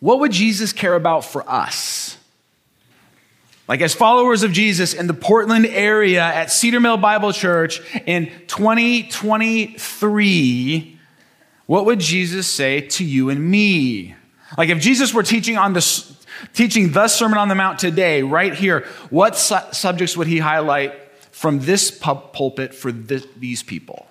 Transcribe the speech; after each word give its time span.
what 0.00 0.20
would 0.20 0.32
Jesus 0.32 0.72
care 0.72 0.94
about 0.94 1.24
for 1.24 1.48
us? 1.48 2.18
Like, 3.66 3.80
as 3.80 3.94
followers 3.94 4.42
of 4.42 4.52
Jesus 4.52 4.92
in 4.92 5.06
the 5.06 5.14
Portland 5.14 5.64
area 5.66 6.22
at 6.22 6.52
Cedar 6.52 6.80
Mill 6.80 6.98
Bible 6.98 7.32
Church 7.32 7.80
in 8.06 8.30
2023, 8.46 10.98
what 11.64 11.86
would 11.86 11.98
Jesus 11.98 12.46
say 12.46 12.82
to 12.82 13.02
you 13.02 13.30
and 13.30 13.50
me? 13.50 14.14
Like, 14.58 14.68
if 14.68 14.80
Jesus 14.80 15.14
were 15.14 15.22
teaching 15.22 15.56
on 15.56 15.72
the 15.72 16.14
teaching 16.52 16.92
the 16.92 17.08
Sermon 17.08 17.38
on 17.38 17.48
the 17.48 17.54
Mount 17.54 17.78
today, 17.78 18.22
right 18.22 18.52
here, 18.52 18.80
what 19.08 19.34
su- 19.36 19.56
subjects 19.72 20.14
would 20.14 20.26
he 20.26 20.36
highlight 20.38 20.92
from 21.32 21.60
this 21.60 21.90
pulpit 21.90 22.74
for 22.74 22.92
this, 22.92 23.26
these 23.36 23.62
people? 23.62 24.06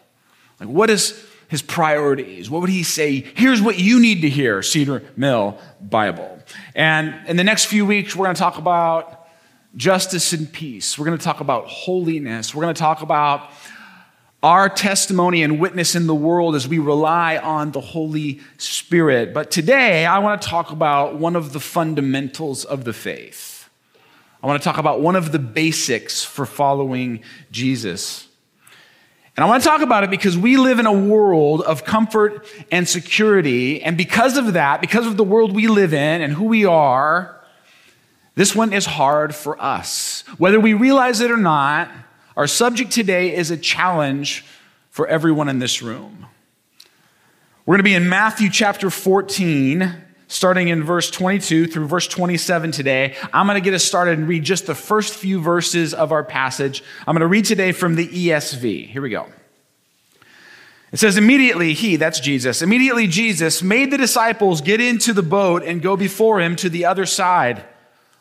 Like, 0.60 0.70
what 0.70 0.90
is 0.90 1.24
his 1.48 1.62
priorities? 1.62 2.50
What 2.50 2.62
would 2.62 2.70
he 2.70 2.84
say? 2.84 3.22
Here's 3.36 3.62
what 3.62 3.80
you 3.80 4.00
need 4.00 4.22
to 4.22 4.30
hear, 4.30 4.62
Cedar 4.62 5.04
Mill 5.16 5.58
Bible. 5.82 6.40
And 6.76 7.16
in 7.28 7.38
the 7.38 7.44
next 7.44 7.66
few 7.66 7.86
weeks, 7.86 8.16
we're 8.16 8.26
going 8.26 8.36
to 8.36 8.40
talk 8.40 8.58
about 8.58 9.28
justice 9.76 10.34
and 10.34 10.52
peace. 10.52 10.98
We're 10.98 11.06
going 11.06 11.18
to 11.18 11.24
talk 11.24 11.40
about 11.40 11.68
holiness. 11.68 12.54
We're 12.54 12.64
going 12.64 12.76
to 12.76 12.80
talk 12.80 13.02
about 13.02 13.50
our 14.44 14.68
testimony 14.68 15.42
and 15.42 15.60
witness 15.60 15.96
in 15.96 16.06
the 16.06 16.14
world 16.14 16.54
as 16.54 16.68
we 16.68 16.78
rely 16.78 17.38
on 17.38 17.72
the 17.72 17.80
Holy 17.80 18.42
Spirit. 18.58 19.34
But 19.34 19.52
today, 19.52 20.06
I 20.06 20.20
want 20.20 20.42
to 20.42 20.48
talk 20.48 20.72
about 20.72 21.16
one 21.16 21.38
of 21.38 21.54
the 21.54 21.62
fundamentals 21.62 22.66
of 22.66 22.84
the 22.84 22.92
faith. 22.92 23.70
I 24.44 24.48
want 24.48 24.62
to 24.62 24.64
talk 24.68 24.78
about 24.78 25.00
one 25.00 25.16
of 25.16 25.32
the 25.32 25.40
basics 25.40 26.26
for 26.26 26.46
following 26.46 27.24
Jesus. 27.52 28.28
And 29.36 29.44
I 29.44 29.48
want 29.48 29.64
to 29.64 29.70
talk 29.70 29.82
about 29.82 30.04
it 30.04 30.12
because 30.12 30.38
we 30.38 30.58
live 30.58 30.78
in 30.78 30.86
a 30.86 30.94
world 30.94 31.62
of 31.62 31.84
comfort 31.86 32.46
and 32.72 32.88
security. 32.88 33.82
And 33.82 33.98
because 33.98 34.38
of 34.38 34.54
that, 34.54 34.80
because 34.80 35.08
of 35.08 35.18
the 35.18 35.24
world 35.24 35.56
we 35.56 35.68
live 35.68 35.94
in 35.94 36.22
and 36.22 36.34
who 36.34 36.46
we 36.46 36.66
are, 36.66 37.40
this 38.36 38.56
one 38.56 38.74
is 38.74 38.86
hard 38.86 39.34
for 39.34 39.60
us. 39.62 40.24
Whether 40.38 40.60
we 40.60 40.74
realize 40.74 41.20
it 41.20 41.32
or 41.32 41.38
not, 41.38 41.90
our 42.38 42.48
subject 42.48 42.92
today 42.92 43.36
is 43.36 43.50
a 43.50 43.58
challenge 43.58 44.46
for 44.90 45.08
everyone 45.08 45.50
in 45.50 45.58
this 45.58 45.82
room. 45.82 46.28
We're 47.66 47.74
going 47.74 47.80
to 47.80 47.84
be 47.84 47.96
in 47.96 48.10
Matthew 48.10 48.50
chapter 48.50 48.90
14, 48.90 49.96
starting 50.28 50.70
in 50.70 50.84
verse 50.84 51.10
22 51.12 51.68
through 51.68 51.88
verse 51.88 52.08
27 52.08 52.72
today. 52.72 53.16
I'm 53.32 53.46
going 53.46 53.62
to 53.62 53.64
get 53.64 53.74
us 53.74 53.84
started 53.84 54.18
and 54.18 54.28
read 54.28 54.44
just 54.44 54.66
the 54.66 54.76
first 54.76 55.14
few 55.14 55.40
verses 55.40 55.94
of 55.94 56.12
our 56.12 56.24
passage. 56.24 56.84
I'm 57.06 57.14
going 57.14 57.22
to 57.22 57.28
read 57.28 57.46
today 57.46 57.72
from 57.72 57.96
the 57.96 58.08
ESV. 58.08 58.90
Here 58.90 59.02
we 59.02 59.10
go. 59.10 59.28
It 60.92 61.00
says, 61.00 61.18
Immediately 61.18 61.74
he, 61.74 61.96
that's 61.96 62.20
Jesus, 62.20 62.62
immediately 62.62 63.08
Jesus 63.08 63.64
made 63.64 63.92
the 63.92 63.98
disciples 63.98 64.62
get 64.62 64.80
into 64.80 65.12
the 65.12 65.24
boat 65.24 65.64
and 65.64 65.82
go 65.82 65.98
before 65.98 66.40
him 66.40 66.56
to 66.58 66.70
the 66.70 66.86
other 66.86 67.06
side 67.06 67.66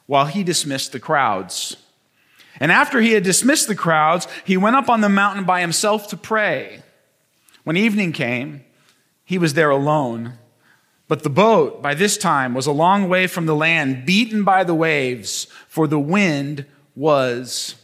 while 0.07 0.27
he 0.27 0.43
dismissed 0.43 0.93
the 0.93 1.01
crowds. 1.01 1.77
And 2.61 2.73
after 2.73 3.01
he 3.01 3.13
had 3.13 3.25
dismissed 3.25 3.69
the 3.69 3.75
crowds, 3.75 4.27
he 4.45 4.57
went 4.57 4.77
up 4.77 4.89
on 4.89 5.01
the 5.01 5.09
mountain 5.09 5.45
by 5.45 5.61
himself 5.61 6.09
to 6.09 6.17
pray. 6.17 6.83
When 7.65 7.77
evening 7.77 8.13
came, 8.13 8.65
he 9.25 9.39
was 9.39 9.55
there 9.55 9.71
alone. 9.71 10.39
But 11.13 11.25
the 11.25 11.29
boat, 11.29 11.83
by 11.83 11.93
this 11.93 12.17
time, 12.17 12.55
was 12.55 12.67
a 12.67 12.73
long 12.73 13.07
way 13.07 13.27
from 13.27 13.45
the 13.45 13.55
land, 13.55 14.07
beaten 14.07 14.45
by 14.45 14.65
the 14.65 14.73
waves, 14.73 15.47
for 15.69 15.87
the 15.87 15.99
wind 15.99 16.65
was 16.97 17.75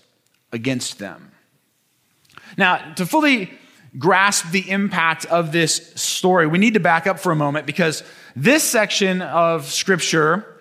against 0.50 0.98
them. 0.98 1.32
Now, 2.56 2.94
to 2.94 3.04
fully 3.04 3.50
grasp 3.98 4.50
the 4.50 4.70
impact 4.70 5.26
of 5.26 5.52
this 5.52 5.92
story, 5.94 6.46
we 6.46 6.56
need 6.56 6.72
to 6.72 6.80
back 6.80 7.06
up 7.06 7.20
for 7.20 7.30
a 7.30 7.36
moment 7.36 7.66
because 7.66 8.02
this 8.34 8.64
section 8.64 9.20
of 9.20 9.66
Scripture 9.66 10.60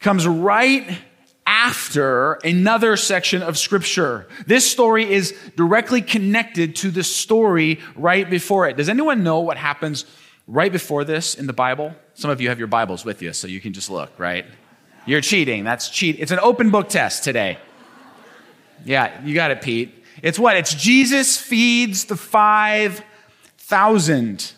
comes 0.00 0.26
right 0.26 0.98
after 1.46 2.32
another 2.44 2.96
section 2.96 3.42
of 3.42 3.58
scripture. 3.58 4.26
This 4.46 4.68
story 4.68 5.08
is 5.08 5.34
directly 5.56 6.00
connected 6.00 6.74
to 6.76 6.90
the 6.90 7.04
story 7.04 7.80
right 7.94 8.28
before 8.28 8.68
it. 8.68 8.76
Does 8.76 8.88
anyone 8.88 9.22
know 9.22 9.40
what 9.40 9.56
happens 9.56 10.04
right 10.46 10.72
before 10.72 11.04
this 11.04 11.34
in 11.34 11.46
the 11.46 11.52
Bible? 11.52 11.94
Some 12.14 12.30
of 12.30 12.40
you 12.40 12.48
have 12.48 12.58
your 12.58 12.68
Bibles 12.68 13.04
with 13.04 13.22
you, 13.22 13.32
so 13.32 13.46
you 13.46 13.60
can 13.60 13.72
just 13.72 13.90
look, 13.90 14.10
right? 14.18 14.44
You're 15.06 15.20
cheating. 15.20 15.64
That's 15.64 15.88
cheat. 15.88 16.20
It's 16.20 16.30
an 16.30 16.38
open 16.40 16.70
book 16.70 16.88
test 16.88 17.24
today. 17.24 17.58
Yeah, 18.84 19.20
you 19.24 19.34
got 19.34 19.50
it, 19.50 19.62
Pete. 19.62 20.04
It's 20.22 20.38
what? 20.38 20.56
It's 20.56 20.74
Jesus 20.74 21.36
feeds 21.36 22.04
the 22.04 22.16
5,000. 22.16 24.52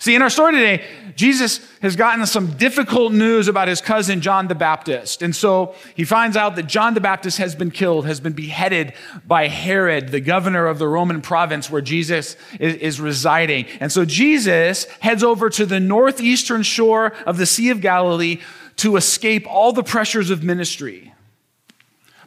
See, 0.00 0.14
in 0.14 0.22
our 0.22 0.30
story 0.30 0.54
today, 0.54 0.82
Jesus 1.14 1.60
has 1.82 1.94
gotten 1.94 2.24
some 2.24 2.56
difficult 2.56 3.12
news 3.12 3.48
about 3.48 3.68
his 3.68 3.82
cousin 3.82 4.22
John 4.22 4.48
the 4.48 4.54
Baptist. 4.54 5.20
And 5.20 5.36
so 5.36 5.74
he 5.94 6.06
finds 6.06 6.38
out 6.38 6.56
that 6.56 6.66
John 6.66 6.94
the 6.94 7.02
Baptist 7.02 7.36
has 7.36 7.54
been 7.54 7.70
killed, 7.70 8.06
has 8.06 8.18
been 8.18 8.32
beheaded 8.32 8.94
by 9.26 9.48
Herod, 9.48 10.08
the 10.08 10.20
governor 10.20 10.66
of 10.66 10.78
the 10.78 10.88
Roman 10.88 11.20
province 11.20 11.68
where 11.68 11.82
Jesus 11.82 12.36
is, 12.58 12.76
is 12.76 12.98
residing. 12.98 13.66
And 13.78 13.92
so 13.92 14.06
Jesus 14.06 14.84
heads 15.00 15.22
over 15.22 15.50
to 15.50 15.66
the 15.66 15.80
northeastern 15.80 16.62
shore 16.62 17.12
of 17.26 17.36
the 17.36 17.44
Sea 17.44 17.68
of 17.68 17.82
Galilee 17.82 18.40
to 18.76 18.96
escape 18.96 19.46
all 19.46 19.72
the 19.74 19.82
pressures 19.82 20.30
of 20.30 20.42
ministry. 20.42 21.12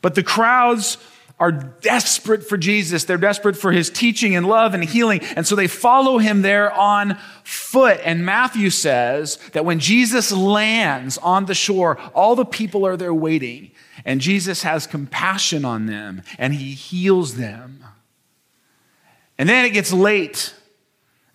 But 0.03 0.13
the 0.13 0.21
crowds 0.21 0.99
are 1.39 1.51
desperate 1.51 2.43
for 2.43 2.57
Jesus. 2.57 3.03
They're 3.03 3.17
desperate 3.17 3.57
for 3.57 3.71
his 3.71 3.89
teaching 3.89 4.35
and 4.35 4.45
love 4.47 4.73
and 4.73 4.83
healing. 4.83 5.19
And 5.35 5.45
so 5.45 5.55
they 5.55 5.67
follow 5.67 6.17
him 6.17 6.41
there 6.41 6.71
on 6.71 7.17
foot. 7.43 7.99
And 8.03 8.25
Matthew 8.25 8.69
says 8.69 9.37
that 9.53 9.65
when 9.65 9.79
Jesus 9.79 10.31
lands 10.31 11.17
on 11.17 11.45
the 11.45 11.55
shore, 11.55 11.97
all 12.13 12.35
the 12.35 12.45
people 12.45 12.85
are 12.85 12.95
there 12.95 13.13
waiting. 13.13 13.71
And 14.05 14.21
Jesus 14.21 14.63
has 14.63 14.87
compassion 14.87 15.65
on 15.65 15.85
them 15.85 16.21
and 16.37 16.53
he 16.53 16.71
heals 16.71 17.35
them. 17.35 17.83
And 19.37 19.49
then 19.49 19.65
it 19.65 19.71
gets 19.71 19.91
late. 19.91 20.53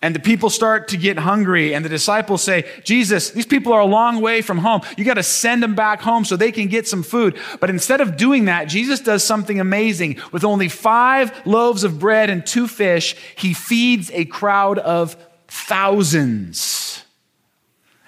And 0.00 0.14
the 0.14 0.20
people 0.20 0.48
start 0.48 0.86
to 0.88 0.96
get 0.96 1.18
hungry, 1.18 1.74
and 1.74 1.84
the 1.84 1.88
disciples 1.88 2.42
say, 2.42 2.64
Jesus, 2.84 3.30
these 3.30 3.46
people 3.46 3.72
are 3.72 3.80
a 3.80 3.84
long 3.86 4.20
way 4.20 4.42
from 4.42 4.58
home. 4.58 4.82
You 4.96 5.04
got 5.04 5.14
to 5.14 5.24
send 5.24 5.60
them 5.60 5.74
back 5.74 6.00
home 6.00 6.24
so 6.24 6.36
they 6.36 6.52
can 6.52 6.68
get 6.68 6.86
some 6.86 7.02
food. 7.02 7.36
But 7.58 7.68
instead 7.68 8.00
of 8.00 8.16
doing 8.16 8.44
that, 8.44 8.66
Jesus 8.66 9.00
does 9.00 9.24
something 9.24 9.58
amazing. 9.58 10.20
With 10.30 10.44
only 10.44 10.68
five 10.68 11.44
loaves 11.44 11.82
of 11.82 11.98
bread 11.98 12.30
and 12.30 12.46
two 12.46 12.68
fish, 12.68 13.16
he 13.34 13.52
feeds 13.54 14.08
a 14.12 14.24
crowd 14.24 14.78
of 14.78 15.16
thousands. 15.48 17.02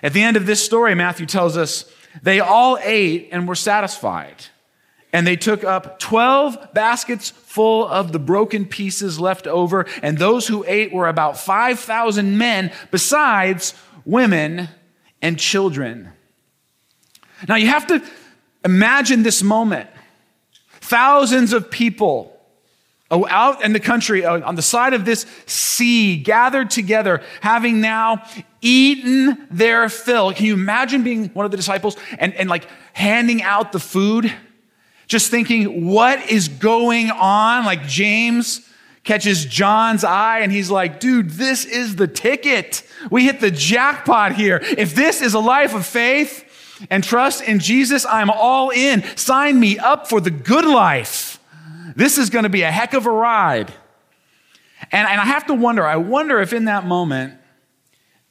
At 0.00 0.12
the 0.12 0.22
end 0.22 0.36
of 0.36 0.46
this 0.46 0.64
story, 0.64 0.94
Matthew 0.94 1.26
tells 1.26 1.56
us 1.56 1.90
they 2.22 2.38
all 2.38 2.78
ate 2.82 3.30
and 3.32 3.48
were 3.48 3.56
satisfied. 3.56 4.46
And 5.12 5.26
they 5.26 5.36
took 5.36 5.64
up 5.64 5.98
12 5.98 6.72
baskets 6.72 7.30
full 7.30 7.86
of 7.86 8.12
the 8.12 8.18
broken 8.18 8.64
pieces 8.64 9.18
left 9.18 9.46
over. 9.46 9.86
And 10.02 10.18
those 10.18 10.46
who 10.46 10.64
ate 10.66 10.92
were 10.92 11.08
about 11.08 11.38
5,000 11.38 12.38
men, 12.38 12.70
besides 12.90 13.74
women 14.04 14.68
and 15.20 15.38
children. 15.38 16.10
Now 17.48 17.56
you 17.56 17.68
have 17.68 17.86
to 17.88 18.02
imagine 18.64 19.22
this 19.22 19.42
moment. 19.42 19.90
Thousands 20.80 21.52
of 21.52 21.70
people 21.70 22.36
out 23.10 23.64
in 23.64 23.72
the 23.72 23.80
country 23.80 24.24
on 24.24 24.54
the 24.54 24.62
side 24.62 24.94
of 24.94 25.04
this 25.04 25.26
sea 25.46 26.16
gathered 26.16 26.70
together, 26.70 27.22
having 27.40 27.80
now 27.80 28.24
eaten 28.60 29.48
their 29.50 29.88
fill. 29.88 30.32
Can 30.32 30.46
you 30.46 30.54
imagine 30.54 31.02
being 31.02 31.28
one 31.30 31.44
of 31.44 31.50
the 31.50 31.56
disciples 31.56 31.96
and, 32.18 32.32
and 32.34 32.48
like 32.48 32.68
handing 32.92 33.42
out 33.42 33.72
the 33.72 33.80
food? 33.80 34.32
Just 35.10 35.28
thinking, 35.28 35.86
what 35.86 36.30
is 36.30 36.46
going 36.46 37.10
on? 37.10 37.64
Like 37.64 37.82
James 37.82 38.64
catches 39.02 39.44
John's 39.44 40.04
eye 40.04 40.38
and 40.38 40.52
he's 40.52 40.70
like, 40.70 41.00
dude, 41.00 41.30
this 41.30 41.64
is 41.64 41.96
the 41.96 42.06
ticket. 42.06 42.86
We 43.10 43.24
hit 43.24 43.40
the 43.40 43.50
jackpot 43.50 44.36
here. 44.36 44.60
If 44.62 44.94
this 44.94 45.20
is 45.20 45.34
a 45.34 45.40
life 45.40 45.74
of 45.74 45.84
faith 45.84 46.46
and 46.90 47.02
trust 47.02 47.42
in 47.42 47.58
Jesus, 47.58 48.06
I'm 48.06 48.30
all 48.30 48.70
in. 48.70 49.02
Sign 49.16 49.58
me 49.58 49.80
up 49.80 50.08
for 50.08 50.20
the 50.20 50.30
good 50.30 50.64
life. 50.64 51.40
This 51.96 52.16
is 52.16 52.30
going 52.30 52.44
to 52.44 52.48
be 52.48 52.62
a 52.62 52.70
heck 52.70 52.94
of 52.94 53.06
a 53.06 53.10
ride. 53.10 53.72
And, 54.92 55.08
and 55.08 55.20
I 55.20 55.24
have 55.24 55.44
to 55.48 55.54
wonder, 55.54 55.84
I 55.84 55.96
wonder 55.96 56.40
if 56.40 56.52
in 56.52 56.66
that 56.66 56.86
moment, 56.86 57.34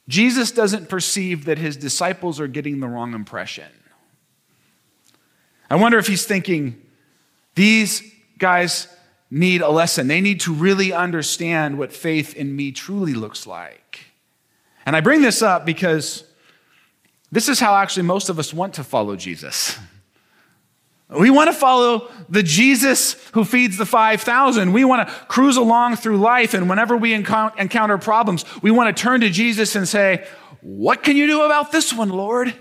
Jesus 0.08 0.50
doesn't 0.50 0.88
perceive 0.88 1.44
that 1.44 1.58
his 1.58 1.76
disciples 1.76 2.40
are 2.40 2.48
getting 2.48 2.80
the 2.80 2.88
wrong 2.88 3.12
impression. 3.12 3.68
I 5.70 5.76
wonder 5.76 5.98
if 5.98 6.08
he's 6.08 6.26
thinking, 6.26 6.82
these 7.54 8.02
guys 8.38 8.88
need 9.30 9.62
a 9.62 9.70
lesson. 9.70 10.08
They 10.08 10.20
need 10.20 10.40
to 10.40 10.52
really 10.52 10.92
understand 10.92 11.78
what 11.78 11.92
faith 11.92 12.34
in 12.34 12.54
me 12.54 12.72
truly 12.72 13.14
looks 13.14 13.46
like. 13.46 14.00
And 14.84 14.96
I 14.96 15.00
bring 15.00 15.22
this 15.22 15.40
up 15.40 15.64
because 15.64 16.24
this 17.30 17.48
is 17.48 17.60
how 17.60 17.76
actually 17.76 18.02
most 18.02 18.28
of 18.28 18.38
us 18.38 18.52
want 18.52 18.74
to 18.74 18.84
follow 18.84 19.14
Jesus. 19.14 19.78
We 21.08 21.30
want 21.30 21.48
to 21.48 21.52
follow 21.52 22.10
the 22.28 22.42
Jesus 22.42 23.14
who 23.32 23.44
feeds 23.44 23.76
the 23.76 23.86
5,000. 23.86 24.72
We 24.72 24.84
want 24.84 25.08
to 25.08 25.14
cruise 25.26 25.56
along 25.56 25.96
through 25.96 26.18
life, 26.18 26.54
and 26.54 26.68
whenever 26.68 26.96
we 26.96 27.14
encounter 27.14 27.98
problems, 27.98 28.44
we 28.62 28.70
want 28.70 28.96
to 28.96 29.02
turn 29.02 29.20
to 29.22 29.30
Jesus 29.30 29.74
and 29.74 29.88
say, 29.88 30.24
What 30.60 31.02
can 31.02 31.16
you 31.16 31.26
do 31.26 31.42
about 31.42 31.72
this 31.72 31.92
one, 31.92 32.10
Lord? 32.10 32.54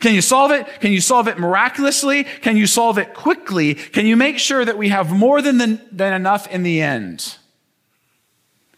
Can 0.00 0.14
you 0.14 0.22
solve 0.22 0.50
it? 0.50 0.66
Can 0.80 0.92
you 0.92 1.00
solve 1.00 1.28
it 1.28 1.38
miraculously? 1.38 2.24
Can 2.24 2.56
you 2.56 2.66
solve 2.66 2.98
it 2.98 3.14
quickly? 3.14 3.74
Can 3.74 4.06
you 4.06 4.16
make 4.16 4.38
sure 4.38 4.64
that 4.64 4.78
we 4.78 4.88
have 4.88 5.12
more 5.12 5.42
than, 5.42 5.58
the, 5.58 5.80
than 5.92 6.14
enough 6.14 6.48
in 6.48 6.62
the 6.62 6.80
end? 6.80 7.36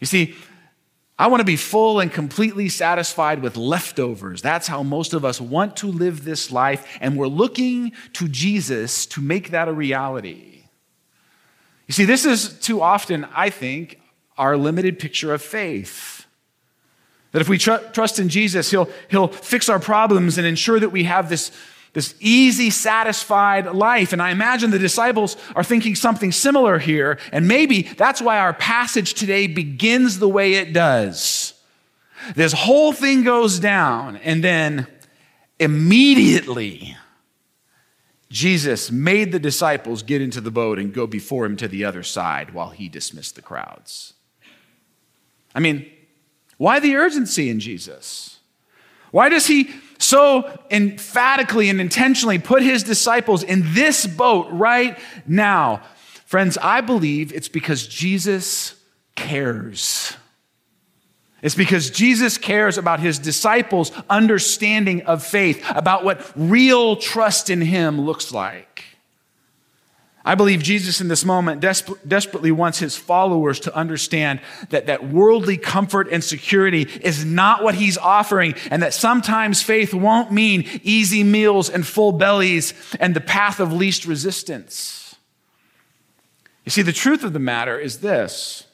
You 0.01 0.07
see, 0.07 0.35
I 1.17 1.27
want 1.27 1.39
to 1.39 1.45
be 1.45 1.55
full 1.55 2.01
and 2.01 2.11
completely 2.11 2.67
satisfied 2.67 3.41
with 3.41 3.55
leftovers. 3.55 4.41
That's 4.41 4.67
how 4.67 4.83
most 4.83 5.13
of 5.13 5.23
us 5.23 5.39
want 5.39 5.77
to 5.77 5.87
live 5.87 6.25
this 6.25 6.51
life, 6.51 6.97
and 6.99 7.15
we're 7.15 7.27
looking 7.27 7.93
to 8.13 8.27
Jesus 8.27 9.05
to 9.07 9.21
make 9.21 9.51
that 9.51 9.69
a 9.69 9.73
reality. 9.73 10.63
You 11.87 11.93
see, 11.93 12.05
this 12.05 12.25
is 12.25 12.59
too 12.59 12.81
often, 12.81 13.25
I 13.33 13.49
think, 13.49 14.01
our 14.37 14.57
limited 14.57 14.99
picture 14.99 15.33
of 15.33 15.41
faith. 15.41 16.12
That 17.33 17.41
if 17.41 17.49
we 17.49 17.57
tr- 17.57 17.83
trust 17.91 18.19
in 18.19 18.29
Jesus, 18.29 18.71
he'll, 18.71 18.89
he'll 19.09 19.27
fix 19.27 19.67
our 19.67 19.79
problems 19.79 20.37
and 20.37 20.47
ensure 20.47 20.79
that 20.79 20.89
we 20.89 21.03
have 21.03 21.29
this, 21.29 21.51
this 21.91 22.15
easy, 22.19 22.69
satisfied 22.69 23.65
life. 23.67 24.13
And 24.13 24.21
I 24.21 24.31
imagine 24.31 24.71
the 24.71 24.79
disciples 24.79 25.35
are 25.55 25.63
thinking 25.63 25.95
something 25.95 26.31
similar 26.31 26.79
here. 26.79 27.19
And 27.31 27.47
maybe 27.47 27.81
that's 27.81 28.21
why 28.21 28.39
our 28.39 28.53
passage 28.53 29.15
today 29.15 29.47
begins 29.47 30.19
the 30.19 30.29
way 30.29 30.53
it 30.53 30.73
does. 30.73 31.53
This 32.35 32.53
whole 32.53 32.93
thing 32.93 33.23
goes 33.23 33.59
down, 33.59 34.15
and 34.17 34.43
then 34.43 34.87
immediately, 35.59 36.95
Jesus 38.29 38.91
made 38.91 39.31
the 39.31 39.39
disciples 39.39 40.03
get 40.03 40.21
into 40.21 40.39
the 40.39 40.51
boat 40.51 40.79
and 40.79 40.93
go 40.93 41.05
before 41.05 41.45
him 41.45 41.57
to 41.57 41.67
the 41.67 41.83
other 41.83 42.01
side 42.01 42.53
while 42.53 42.69
he 42.69 42.87
dismissed 42.87 43.35
the 43.35 43.41
crowds. 43.41 44.13
I 45.53 45.59
mean, 45.59 45.85
why 46.57 46.79
the 46.79 46.95
urgency 46.95 47.49
in 47.49 47.59
Jesus? 47.59 48.39
Why 49.11 49.29
does 49.29 49.47
he 49.47 49.69
so 49.99 50.59
emphatically 50.71 51.69
and 51.69 51.79
intentionally 51.79 52.39
put 52.39 52.63
his 52.63 52.83
disciples 52.83 53.43
in 53.43 53.73
this 53.73 54.05
boat 54.07 54.47
right 54.51 54.97
now? 55.27 55.83
Friends, 56.25 56.57
I 56.57 56.81
believe 56.81 57.31
it's 57.31 57.49
because 57.49 57.85
Jesus 57.85 58.75
cares. 59.15 60.15
It's 61.43 61.55
because 61.55 61.91
Jesus 61.91 62.37
cares 62.37 62.77
about 62.77 63.01
his 63.01 63.19
disciples' 63.19 63.91
understanding 64.09 65.01
of 65.03 65.23
faith, 65.23 65.63
about 65.69 66.03
what 66.05 66.31
real 66.35 66.95
trust 66.95 67.49
in 67.49 67.61
him 67.61 68.01
looks 68.01 68.31
like. 68.31 68.85
I 70.25 70.35
believe 70.35 70.63
Jesus 70.63 71.01
in 71.01 71.09
this 71.09 71.25
moment 71.25 71.61
desp- 71.61 71.97
desperately 72.07 72.51
wants 72.51 72.79
his 72.79 72.95
followers 72.95 73.59
to 73.61 73.75
understand 73.75 74.39
that, 74.69 74.87
that 74.87 75.09
worldly 75.09 75.57
comfort 75.57 76.07
and 76.09 76.23
security 76.23 76.83
is 77.01 77.25
not 77.25 77.61
what 77.61 77.75
he's 77.75 77.97
offering, 77.97 78.55
and 78.71 78.81
that 78.81 78.93
sometimes 78.93 79.61
faith 79.61 79.93
won't 79.93 80.31
mean 80.31 80.69
easy 80.81 81.23
meals 81.23 81.69
and 81.69 81.85
full 81.85 82.13
bellies 82.13 82.73
and 83.01 83.13
the 83.13 83.21
path 83.21 83.59
of 83.59 83.73
least 83.73 84.05
resistance. 84.05 85.15
You 86.63 86.69
see, 86.69 86.81
the 86.83 86.93
truth 86.93 87.25
of 87.25 87.33
the 87.33 87.39
matter 87.39 87.77
is 87.77 87.99
this 87.99 88.65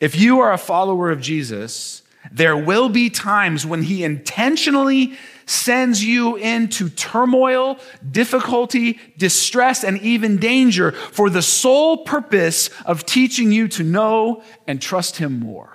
if 0.00 0.18
you 0.18 0.40
are 0.40 0.52
a 0.52 0.58
follower 0.58 1.10
of 1.10 1.20
Jesus, 1.20 2.02
there 2.32 2.56
will 2.56 2.88
be 2.88 3.10
times 3.10 3.66
when 3.66 3.82
he 3.82 4.02
intentionally 4.02 5.14
sends 5.50 6.02
you 6.04 6.36
into 6.36 6.88
turmoil, 6.88 7.78
difficulty, 8.08 9.00
distress, 9.18 9.82
and 9.82 10.00
even 10.00 10.36
danger 10.36 10.92
for 10.92 11.28
the 11.28 11.42
sole 11.42 12.04
purpose 12.04 12.70
of 12.86 13.04
teaching 13.04 13.50
you 13.50 13.66
to 13.68 13.82
know 13.82 14.42
and 14.66 14.80
trust 14.80 15.16
Him 15.16 15.40
more. 15.40 15.72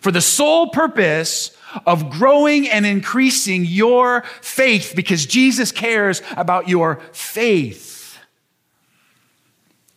For 0.00 0.12
the 0.12 0.20
sole 0.20 0.68
purpose 0.70 1.56
of 1.84 2.10
growing 2.10 2.68
and 2.68 2.86
increasing 2.86 3.64
your 3.64 4.22
faith 4.40 4.92
because 4.94 5.26
Jesus 5.26 5.72
cares 5.72 6.22
about 6.36 6.68
your 6.68 7.00
faith. 7.12 8.18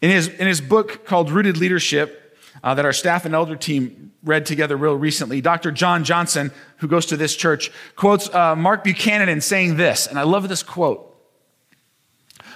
In 0.01 0.10
his, 0.10 0.27
in 0.27 0.48
his 0.48 0.62
book 0.62 1.06
called 1.06 1.30
Rooted 1.30 1.57
Leadership, 1.57 2.19
uh, 2.64 2.74
that 2.74 2.86
our 2.86 2.94
staff 2.94 3.26
and 3.26 3.34
elder 3.34 3.56
team 3.56 4.12
read 4.24 4.46
together 4.46 4.76
real 4.76 4.96
recently. 4.96 5.42
Dr. 5.42 5.72
John 5.72 6.04
Johnson, 6.04 6.52
who 6.78 6.88
goes 6.88 7.06
to 7.08 7.18
this 7.18 7.36
church, 7.36 7.72
quotes 7.96 8.34
uh, 8.34 8.56
Mark 8.56 8.84
Buchanan 8.84 9.30
in 9.30 9.42
saying 9.42 9.78
this, 9.78 10.08
and 10.08 10.20
I 10.20 10.24
love 10.24 10.50
this 10.50 10.64
quote 10.64 11.16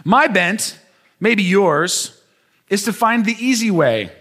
My 0.04 0.28
bent, 0.28 0.78
maybe 1.20 1.44
yours, 1.44 2.22
is 2.70 2.84
to 2.84 2.94
find 2.94 3.26
the 3.26 3.38
easy 3.40 3.72
way, 3.72 4.12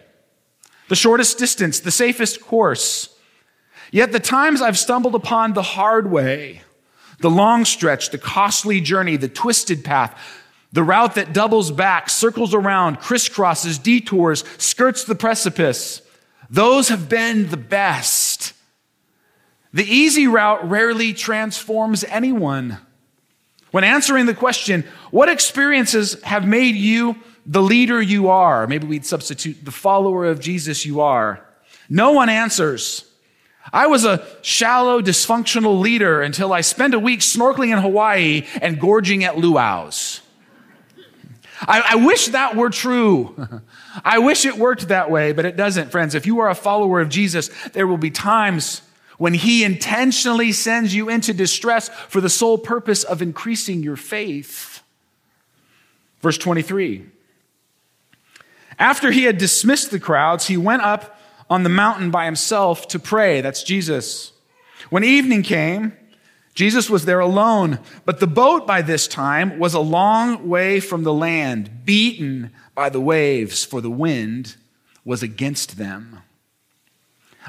the 0.89 0.97
shortest 0.97 1.39
distance, 1.39 1.81
the 1.81 1.91
safest 1.91 2.41
course. 2.41 3.09
Yet 3.91 4.13
the 4.13 4.21
times 4.21 4.63
I've 4.63 4.79
stumbled 4.79 5.15
upon 5.15 5.53
the 5.53 5.63
hard 5.63 6.11
way, 6.11 6.63
the 7.19 7.31
long 7.31 7.65
stretch, 7.65 8.11
the 8.11 8.19
costly 8.19 8.81
journey, 8.81 9.17
the 9.17 9.29
twisted 9.29 9.85
path, 9.85 10.19
the 10.73 10.83
route 10.83 11.17
that 11.17 11.33
doubles 11.33 11.71
back, 11.71 12.09
circles 12.09 12.55
around, 12.55 12.99
crisscrosses, 12.99 13.83
detours, 13.83 14.45
skirts 14.59 15.05
the 15.05 15.15
precipice. 15.15 16.01
Those 16.49 16.89
have 16.89 17.09
been 17.09 17.49
the 17.51 17.57
best. 17.57 18.55
The 19.73 19.85
easy 19.85 20.27
route 20.27 20.69
rarely 20.69 21.13
transforms 21.13 22.05
anyone. 22.05 22.79
When 23.71 23.85
answering 23.85 24.27
the 24.27 24.35
question, 24.35 24.85
what 25.11 25.29
experiences 25.29 26.23
have 26.23 26.47
made 26.47 26.75
you 26.75 27.17
the 27.47 27.63
leader 27.63 28.01
you 28.01 28.29
are? 28.29 28.67
Maybe 28.67 28.87
we'd 28.87 29.07
substitute 29.07 29.65
the 29.65 29.71
follower 29.71 30.27
of 30.27 30.41
Jesus 30.41 30.85
you 30.85 31.01
are. 31.01 31.45
No 31.89 32.13
one 32.13 32.29
answers. 32.29 33.07
I 33.73 33.87
was 33.87 34.05
a 34.05 34.27
shallow, 34.43 35.01
dysfunctional 35.01 35.81
leader 35.81 36.21
until 36.21 36.53
I 36.53 36.63
spent 36.63 36.95
a 36.95 36.99
week 36.99 37.21
snorkeling 37.21 37.73
in 37.73 37.79
Hawaii 37.79 38.47
and 38.61 38.81
gorging 38.81 39.25
at 39.25 39.37
luau's. 39.37 40.21
I, 41.63 41.83
I 41.91 41.95
wish 41.97 42.29
that 42.29 42.57
were 42.57 42.71
true. 42.71 43.35
I 44.05 44.19
wish 44.19 44.45
it 44.45 44.57
worked 44.57 44.89
that 44.89 45.11
way, 45.11 45.33
but 45.33 45.45
it 45.45 45.57
doesn't, 45.57 45.91
friends. 45.91 46.15
If 46.15 46.27
you 46.27 46.41
are 46.41 46.51
a 46.51 46.55
follower 46.55 47.01
of 47.01 47.09
Jesus, 47.09 47.51
there 47.73 47.87
will 47.87 47.97
be 47.97 48.11
times 48.11 48.83
when 49.19 49.35
he 49.35 49.63
intentionally 49.63 50.53
sends 50.53 50.95
you 50.95 51.09
into 51.09 51.33
distress 51.33 51.89
for 51.89 52.21
the 52.21 52.29
sole 52.31 52.59
purpose 52.59 53.05
of 53.05 53.23
increasing 53.23 53.83
your 53.83 53.97
faith. 53.97 54.83
Verse 56.21 56.39
23. 56.39 57.07
After 58.79 59.11
he 59.11 59.25
had 59.25 59.39
dismissed 59.39 59.91
the 59.91 60.01
crowds, 60.01 60.47
he 60.47 60.57
went 60.57 60.83
up 60.83 61.19
on 61.49 61.63
the 61.63 61.69
mountain 61.69 62.11
by 62.11 62.25
himself 62.25 62.89
to 62.89 62.99
pray. 62.99 63.41
That's 63.41 63.63
Jesus. 63.63 64.33
When 64.91 65.05
evening 65.05 65.43
came, 65.43 65.97
Jesus 66.55 66.91
was 66.91 67.07
there 67.07 67.21
alone, 67.21 67.79
but 68.05 68.21
the 68.21 68.27
boat 68.27 68.67
by 68.67 68.83
this 68.83 69.09
time 69.09 69.59
was 69.59 69.73
a 69.73 69.81
long 69.81 70.49
way 70.49 70.81
from 70.81 71.03
the 71.03 71.13
land, 71.13 71.85
beaten 71.85 72.51
by 72.75 72.91
the 72.91 73.01
waves, 73.01 73.65
for 73.65 73.81
the 73.81 73.91
wind 73.91 74.57
was 75.05 75.23
against 75.23 75.79
them. 75.79 76.19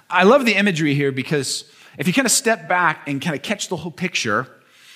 I 0.10 0.24
love 0.24 0.46
the 0.46 0.56
imagery 0.56 0.96
here 0.96 1.12
because 1.12 1.70
if 1.98 2.08
you 2.08 2.14
kind 2.14 2.26
of 2.26 2.32
step 2.32 2.70
back 2.70 3.08
and 3.08 3.22
kind 3.22 3.36
of 3.36 3.42
catch 3.42 3.68
the 3.68 3.76
whole 3.76 3.92
picture, 3.92 4.48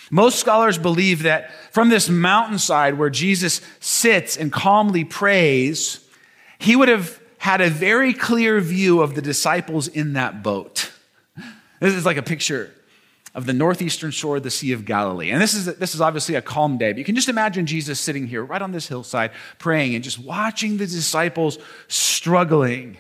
most 0.10 0.40
scholars 0.40 0.78
believe 0.78 1.24
that 1.24 1.52
from 1.74 1.90
this 1.90 2.08
mountainside 2.08 2.98
where 2.98 3.10
Jesus 3.10 3.62
sits 3.82 4.38
and 4.38 4.54
calmly 4.54 5.04
prays, 5.04 6.00
he 6.60 6.78
would 6.78 6.88
have 6.88 7.20
had 7.40 7.60
a 7.60 7.70
very 7.70 8.14
clear 8.14 8.60
view 8.62 9.02
of 9.02 9.16
the 9.16 9.22
disciples 9.22 9.88
in 9.90 10.14
that 10.14 10.42
boat. 10.42 10.92
This 11.80 11.94
is 11.94 12.06
like 12.06 12.18
a 12.18 12.24
picture 12.24 12.72
of 13.38 13.46
the 13.46 13.54
northeastern 13.54 14.10
shore 14.10 14.38
of 14.38 14.44
the 14.44 14.50
Sea 14.50 14.72
of 14.72 14.84
Galilee. 14.84 15.30
And 15.30 15.40
this 15.40 15.54
is, 15.54 15.66
this 15.78 15.94
is 15.94 16.02
obviously 16.02 16.34
a 16.34 16.42
calm 16.42 16.80
day, 16.80 16.92
but 16.92 16.98
you 16.98 17.06
can 17.06 17.14
just 17.14 17.30
imagine 17.30 17.68
Jesus 17.68 18.00
sitting 18.00 18.26
here 18.26 18.44
right 18.44 18.64
on 18.64 18.72
this 18.72 18.88
hillside 18.88 19.30
praying 19.60 19.94
and 19.94 20.04
just 20.04 20.18
watching 20.18 20.78
the 20.78 20.88
disciples 20.88 21.60
struggling. 21.88 22.98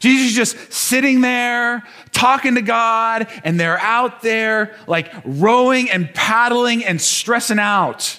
Jesus 0.00 0.30
is 0.30 0.34
just 0.34 0.72
sitting 0.72 1.20
there 1.20 1.82
talking 2.12 2.54
to 2.54 2.62
God, 2.62 3.28
and 3.44 3.60
they're 3.60 3.78
out 3.78 4.22
there 4.22 4.74
like 4.86 5.12
rowing 5.24 5.90
and 5.90 6.12
paddling 6.14 6.82
and 6.82 6.98
stressing 6.98 7.58
out. 7.58 8.18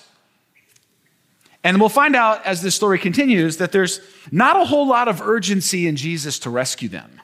And 1.63 1.79
we'll 1.79 1.89
find 1.89 2.15
out 2.15 2.45
as 2.45 2.61
this 2.61 2.75
story 2.75 2.99
continues 2.99 3.57
that 3.57 3.71
there's 3.71 4.01
not 4.31 4.55
a 4.55 4.65
whole 4.65 4.87
lot 4.87 5.07
of 5.07 5.19
urgency 5.19 5.87
in 5.87 5.95
Jesus 5.95 6.37
to 6.39 6.51
rescue 6.51 6.89
them. 6.89 7.22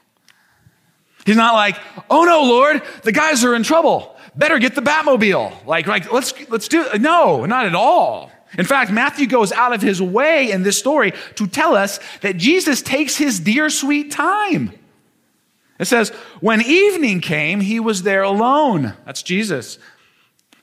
He's 1.25 1.35
not 1.35 1.53
like, 1.53 1.77
oh 2.09 2.23
no, 2.23 2.43
Lord, 2.43 2.81
the 3.03 3.11
guys 3.11 3.43
are 3.43 3.55
in 3.55 3.63
trouble. 3.63 4.15
Better 4.35 4.57
get 4.59 4.75
the 4.75 4.81
Batmobile. 4.81 5.65
Like, 5.65 5.87
like 5.87 6.11
let's, 6.11 6.33
let's 6.49 6.67
do 6.67 6.85
it. 6.85 7.01
No, 7.01 7.45
not 7.45 7.65
at 7.65 7.75
all. 7.75 8.31
In 8.57 8.65
fact, 8.65 8.91
Matthew 8.91 9.27
goes 9.27 9.51
out 9.51 9.73
of 9.73 9.81
his 9.81 10.01
way 10.01 10.51
in 10.51 10.63
this 10.63 10.79
story 10.79 11.13
to 11.35 11.45
tell 11.45 11.75
us 11.75 11.99
that 12.21 12.37
Jesus 12.37 12.81
takes 12.81 13.15
his 13.17 13.39
dear 13.39 13.69
sweet 13.69 14.11
time. 14.11 14.71
It 15.79 15.85
says, 15.85 16.09
when 16.41 16.61
evening 16.61 17.21
came, 17.21 17.61
he 17.61 17.79
was 17.79 18.03
there 18.03 18.23
alone. 18.23 18.93
That's 19.05 19.23
Jesus. 19.23 19.77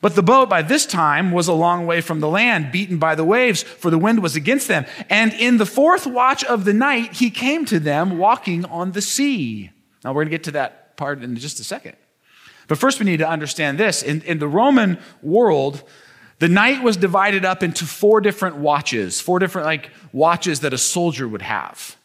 But 0.03 0.15
the 0.15 0.23
boat 0.23 0.51
by 0.51 0.63
this 0.63 0.85
time 0.85 1.33
was 1.33 1.49
a 1.49 1.55
long 1.55 1.87
way 1.87 2.01
from 2.01 2.21
the 2.21 2.29
land, 2.29 2.71
beaten 2.71 2.99
by 2.99 3.15
the 3.15 3.25
waves, 3.25 3.63
for 3.63 3.91
the 3.91 3.99
wind 3.99 4.23
was 4.23 4.37
against 4.37 4.69
them. 4.69 4.85
And 5.09 5.33
in 5.33 5.57
the 5.57 5.67
fourth 5.67 6.07
watch 6.07 6.45
of 6.45 6.65
the 6.65 6.75
night, 6.75 7.15
he 7.15 7.31
came 7.31 7.65
to 7.67 7.81
them 7.81 8.19
walking 8.19 8.65
on 8.67 8.93
the 8.93 9.03
sea. 9.03 9.71
Now, 10.07 10.13
we're 10.13 10.23
going 10.23 10.31
to 10.31 10.37
get 10.37 10.45
to 10.45 10.51
that 10.53 10.97
part 10.97 11.21
in 11.21 11.35
just 11.35 11.59
a 11.59 11.65
second. 11.65 11.97
But 12.69 12.79
first, 12.79 13.01
we 13.01 13.07
need 13.07 13.17
to 13.17 13.29
understand 13.29 13.77
this. 13.77 14.05
In, 14.05 14.23
in 14.23 14.39
the 14.39 14.47
Roman 14.47 15.01
world, 15.21 15.83
the 16.39 16.47
night 16.47 16.81
was 16.81 16.97
divided 16.97 17.45
up 17.45 17.61
into 17.61 17.85
four 17.85 18.21
different 18.21 18.55
watches, 18.55 19.21
four 19.21 19.41
different 19.41 19.67
like 19.67 19.91
watches 20.13 20.61
that 20.61 20.73
a 20.73 20.79
soldier 20.79 21.27
would 21.27 21.43
have. 21.43 21.97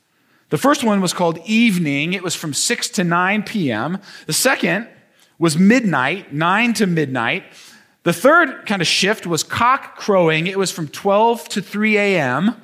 The 0.50 0.58
first 0.58 0.84
one 0.84 1.00
was 1.00 1.14
called 1.14 1.38
evening. 1.46 2.14
It 2.14 2.24
was 2.24 2.34
from 2.34 2.56
6 2.56 2.90
to 2.90 3.04
9 3.04 3.44
p.m. 3.44 4.00
The 4.26 4.34
second 4.34 4.88
was 5.38 5.56
midnight, 5.56 6.34
9 6.34 6.74
to 6.74 6.88
midnight. 6.88 7.44
The 8.02 8.14
third 8.14 8.66
kind 8.66 8.82
of 8.82 8.88
shift 8.88 9.28
was 9.28 9.44
cock 9.44 9.96
crowing. 9.96 10.48
It 10.48 10.58
was 10.58 10.72
from 10.72 10.88
12 10.88 11.50
to 11.50 11.62
3 11.62 11.98
a.m. 11.98 12.56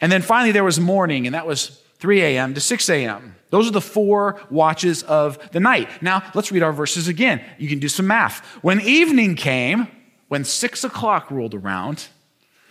And 0.00 0.10
then 0.10 0.22
finally 0.22 0.50
there 0.50 0.64
was 0.64 0.80
morning, 0.80 1.26
and 1.26 1.34
that 1.34 1.46
was 1.46 1.78
3 1.98 2.22
a.m. 2.22 2.54
to 2.54 2.60
6 2.60 2.88
a.m. 2.88 3.34
Those 3.52 3.68
are 3.68 3.72
the 3.72 3.82
four 3.82 4.40
watches 4.48 5.02
of 5.02 5.38
the 5.52 5.60
night. 5.60 5.90
Now, 6.00 6.22
let's 6.34 6.50
read 6.50 6.62
our 6.62 6.72
verses 6.72 7.06
again. 7.06 7.44
You 7.58 7.68
can 7.68 7.80
do 7.80 7.88
some 7.88 8.06
math. 8.06 8.42
When 8.62 8.80
evening 8.80 9.34
came, 9.34 9.88
when 10.28 10.42
six 10.42 10.84
o'clock 10.84 11.30
rolled 11.30 11.52
around, 11.52 12.08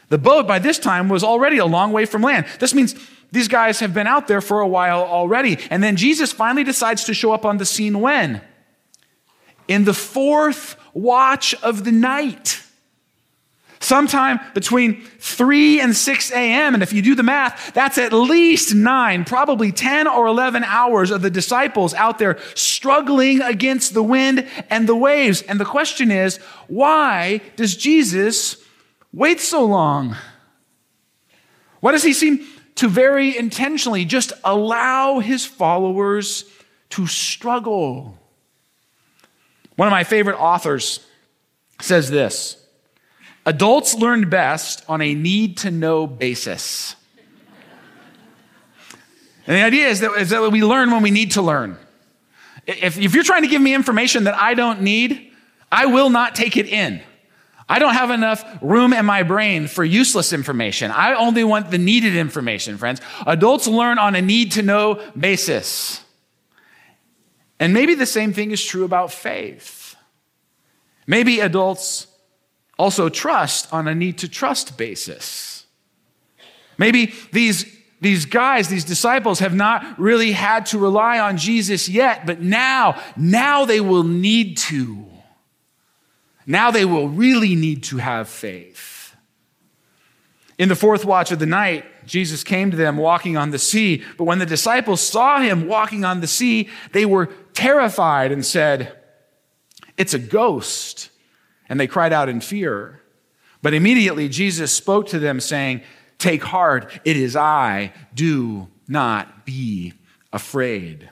the 0.09 0.17
boat 0.17 0.47
by 0.47 0.57
this 0.57 0.79
time 0.79 1.07
was 1.07 1.23
already 1.23 1.59
a 1.59 1.67
long 1.67 1.91
way 1.91 2.05
from 2.05 2.23
land. 2.23 2.47
This 2.59 2.73
means 2.73 2.95
these 3.31 3.47
guys 3.47 3.79
have 3.79 3.93
been 3.93 4.07
out 4.07 4.27
there 4.27 4.41
for 4.41 4.59
a 4.59 4.67
while 4.67 5.03
already. 5.03 5.59
And 5.69 5.83
then 5.83 5.97
Jesus 5.97 6.31
finally 6.31 6.63
decides 6.63 7.03
to 7.03 7.13
show 7.13 7.31
up 7.31 7.45
on 7.45 7.57
the 7.57 7.65
scene 7.65 7.99
when? 7.99 8.41
In 9.67 9.85
the 9.85 9.93
fourth 9.93 10.77
watch 10.95 11.53
of 11.61 11.83
the 11.83 11.91
night. 11.91 12.59
Sometime 13.81 14.39
between 14.53 15.03
3 15.19 15.81
and 15.81 15.95
6 15.95 16.31
a.m. 16.31 16.73
And 16.73 16.81
if 16.81 16.93
you 16.93 17.01
do 17.01 17.15
the 17.15 17.23
math, 17.23 17.73
that's 17.73 17.97
at 17.97 18.13
least 18.13 18.73
nine, 18.73 19.25
probably 19.25 19.73
10 19.73 20.07
or 20.07 20.27
11 20.27 20.63
hours 20.63 21.11
of 21.11 21.21
the 21.21 21.29
disciples 21.29 21.93
out 21.95 22.17
there 22.17 22.37
struggling 22.55 23.41
against 23.41 23.93
the 23.93 24.03
wind 24.03 24.47
and 24.69 24.87
the 24.87 24.95
waves. 24.95 25.41
And 25.41 25.59
the 25.59 25.65
question 25.65 26.11
is, 26.11 26.37
why 26.67 27.41
does 27.57 27.75
Jesus 27.75 28.57
wait 29.11 29.41
so 29.41 29.65
long? 29.65 30.15
Why 31.81 31.91
does 31.91 32.03
he 32.03 32.13
seem 32.13 32.45
to 32.75 32.87
very 32.87 33.37
intentionally 33.37 34.05
just 34.05 34.33
allow 34.43 35.19
his 35.19 35.45
followers 35.45 36.45
to 36.91 37.07
struggle. 37.07 38.17
One 39.75 39.87
of 39.87 39.91
my 39.91 40.03
favorite 40.03 40.37
authors 40.37 40.99
says 41.79 42.09
this 42.09 42.60
Adults 43.45 43.95
learn 43.95 44.29
best 44.29 44.83
on 44.87 45.01
a 45.01 45.15
need 45.15 45.57
to 45.57 45.71
know 45.71 46.05
basis. 46.05 46.95
And 49.47 49.57
the 49.57 49.63
idea 49.63 49.87
is 49.87 50.01
that, 50.01 50.11
is 50.13 50.29
that 50.29 50.51
we 50.51 50.63
learn 50.63 50.91
when 50.91 51.01
we 51.01 51.11
need 51.11 51.31
to 51.31 51.41
learn. 51.41 51.77
If, 52.67 52.99
if 52.99 53.15
you're 53.15 53.23
trying 53.23 53.41
to 53.41 53.47
give 53.47 53.61
me 53.61 53.73
information 53.73 54.25
that 54.25 54.35
I 54.35 54.53
don't 54.53 54.81
need, 54.81 55.31
I 55.71 55.87
will 55.87 56.09
not 56.09 56.35
take 56.35 56.57
it 56.57 56.67
in. 56.67 57.01
I 57.67 57.79
don't 57.79 57.93
have 57.93 58.11
enough 58.11 58.43
room 58.61 58.93
in 58.93 59.05
my 59.05 59.23
brain 59.23 59.67
for 59.67 59.83
useless 59.83 60.33
information. 60.33 60.91
I 60.91 61.13
only 61.13 61.43
want 61.43 61.71
the 61.71 61.77
needed 61.77 62.15
information, 62.15 62.77
friends. 62.77 63.01
Adults 63.25 63.65
learn 63.65 63.97
on 63.97 64.13
a 64.13 64.21
need 64.21 64.51
to 64.53 64.61
know 64.61 65.01
basis. 65.17 66.03
And 67.59 67.73
maybe 67.73 67.95
the 67.95 68.05
same 68.05 68.33
thing 68.33 68.51
is 68.51 68.63
true 68.63 68.83
about 68.83 69.11
faith. 69.11 69.95
Maybe 71.07 71.39
adults 71.39 72.07
also 72.81 73.09
trust 73.09 73.71
on 73.71 73.87
a 73.87 73.93
need 73.93 74.17
to 74.17 74.27
trust 74.27 74.75
basis. 74.75 75.67
Maybe 76.79 77.13
these, 77.31 77.71
these 78.01 78.25
guys, 78.25 78.69
these 78.69 78.83
disciples, 78.83 79.37
have 79.37 79.53
not 79.53 79.99
really 79.99 80.31
had 80.31 80.65
to 80.67 80.79
rely 80.79 81.19
on 81.19 81.37
Jesus 81.37 81.87
yet, 81.87 82.25
but 82.25 82.41
now, 82.41 82.99
now 83.15 83.65
they 83.65 83.81
will 83.81 84.03
need 84.03 84.57
to. 84.57 85.05
Now 86.47 86.71
they 86.71 86.83
will 86.83 87.07
really 87.07 87.53
need 87.53 87.83
to 87.83 87.97
have 87.97 88.27
faith. 88.27 89.15
In 90.57 90.67
the 90.67 90.75
fourth 90.75 91.05
watch 91.05 91.31
of 91.31 91.37
the 91.37 91.45
night, 91.45 91.85
Jesus 92.07 92.43
came 92.43 92.71
to 92.71 92.77
them 92.77 92.97
walking 92.97 93.37
on 93.37 93.51
the 93.51 93.59
sea. 93.59 94.03
But 94.17 94.23
when 94.23 94.39
the 94.39 94.45
disciples 94.47 95.01
saw 95.01 95.39
him 95.39 95.67
walking 95.67 96.03
on 96.03 96.19
the 96.19 96.27
sea, 96.27 96.67
they 96.93 97.05
were 97.05 97.27
terrified 97.53 98.31
and 98.31 98.43
said, 98.43 98.97
It's 99.97 100.15
a 100.15 100.19
ghost. 100.19 101.10
And 101.71 101.79
they 101.79 101.87
cried 101.87 102.11
out 102.11 102.27
in 102.27 102.41
fear. 102.41 103.01
But 103.61 103.73
immediately 103.73 104.27
Jesus 104.27 104.73
spoke 104.73 105.07
to 105.07 105.19
them, 105.19 105.39
saying, 105.39 105.81
Take 106.17 106.43
heart, 106.43 106.91
it 107.05 107.15
is 107.15 107.37
I. 107.37 107.93
Do 108.13 108.67
not 108.89 109.45
be 109.45 109.93
afraid. 110.33 111.09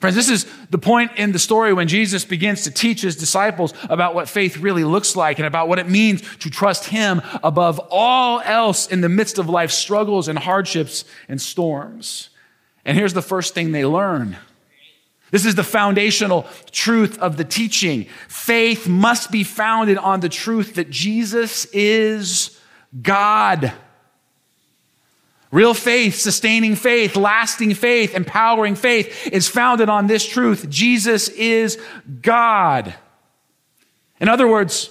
Friends, 0.00 0.16
this 0.16 0.30
is 0.30 0.46
the 0.70 0.78
point 0.78 1.12
in 1.16 1.32
the 1.32 1.38
story 1.38 1.74
when 1.74 1.88
Jesus 1.88 2.24
begins 2.24 2.62
to 2.62 2.70
teach 2.70 3.02
his 3.02 3.16
disciples 3.16 3.74
about 3.90 4.14
what 4.14 4.30
faith 4.30 4.56
really 4.56 4.82
looks 4.82 5.14
like 5.14 5.38
and 5.38 5.46
about 5.46 5.68
what 5.68 5.78
it 5.78 5.90
means 5.90 6.22
to 6.38 6.48
trust 6.48 6.86
him 6.86 7.20
above 7.42 7.78
all 7.90 8.40
else 8.40 8.86
in 8.86 9.02
the 9.02 9.10
midst 9.10 9.38
of 9.38 9.50
life's 9.50 9.74
struggles 9.74 10.26
and 10.26 10.38
hardships 10.38 11.04
and 11.28 11.40
storms. 11.40 12.30
And 12.86 12.96
here's 12.96 13.12
the 13.12 13.20
first 13.20 13.52
thing 13.52 13.72
they 13.72 13.84
learn. 13.84 14.38
This 15.34 15.46
is 15.46 15.56
the 15.56 15.64
foundational 15.64 16.46
truth 16.70 17.18
of 17.18 17.36
the 17.36 17.44
teaching. 17.44 18.06
Faith 18.28 18.86
must 18.86 19.32
be 19.32 19.42
founded 19.42 19.98
on 19.98 20.20
the 20.20 20.28
truth 20.28 20.76
that 20.76 20.90
Jesus 20.90 21.64
is 21.72 22.56
God. 23.02 23.72
Real 25.50 25.74
faith, 25.74 26.14
sustaining 26.14 26.76
faith, 26.76 27.16
lasting 27.16 27.74
faith, 27.74 28.14
empowering 28.14 28.76
faith 28.76 29.26
is 29.26 29.48
founded 29.48 29.88
on 29.88 30.06
this 30.06 30.24
truth 30.24 30.70
Jesus 30.70 31.28
is 31.30 31.82
God. 32.22 32.94
In 34.20 34.28
other 34.28 34.46
words, 34.46 34.88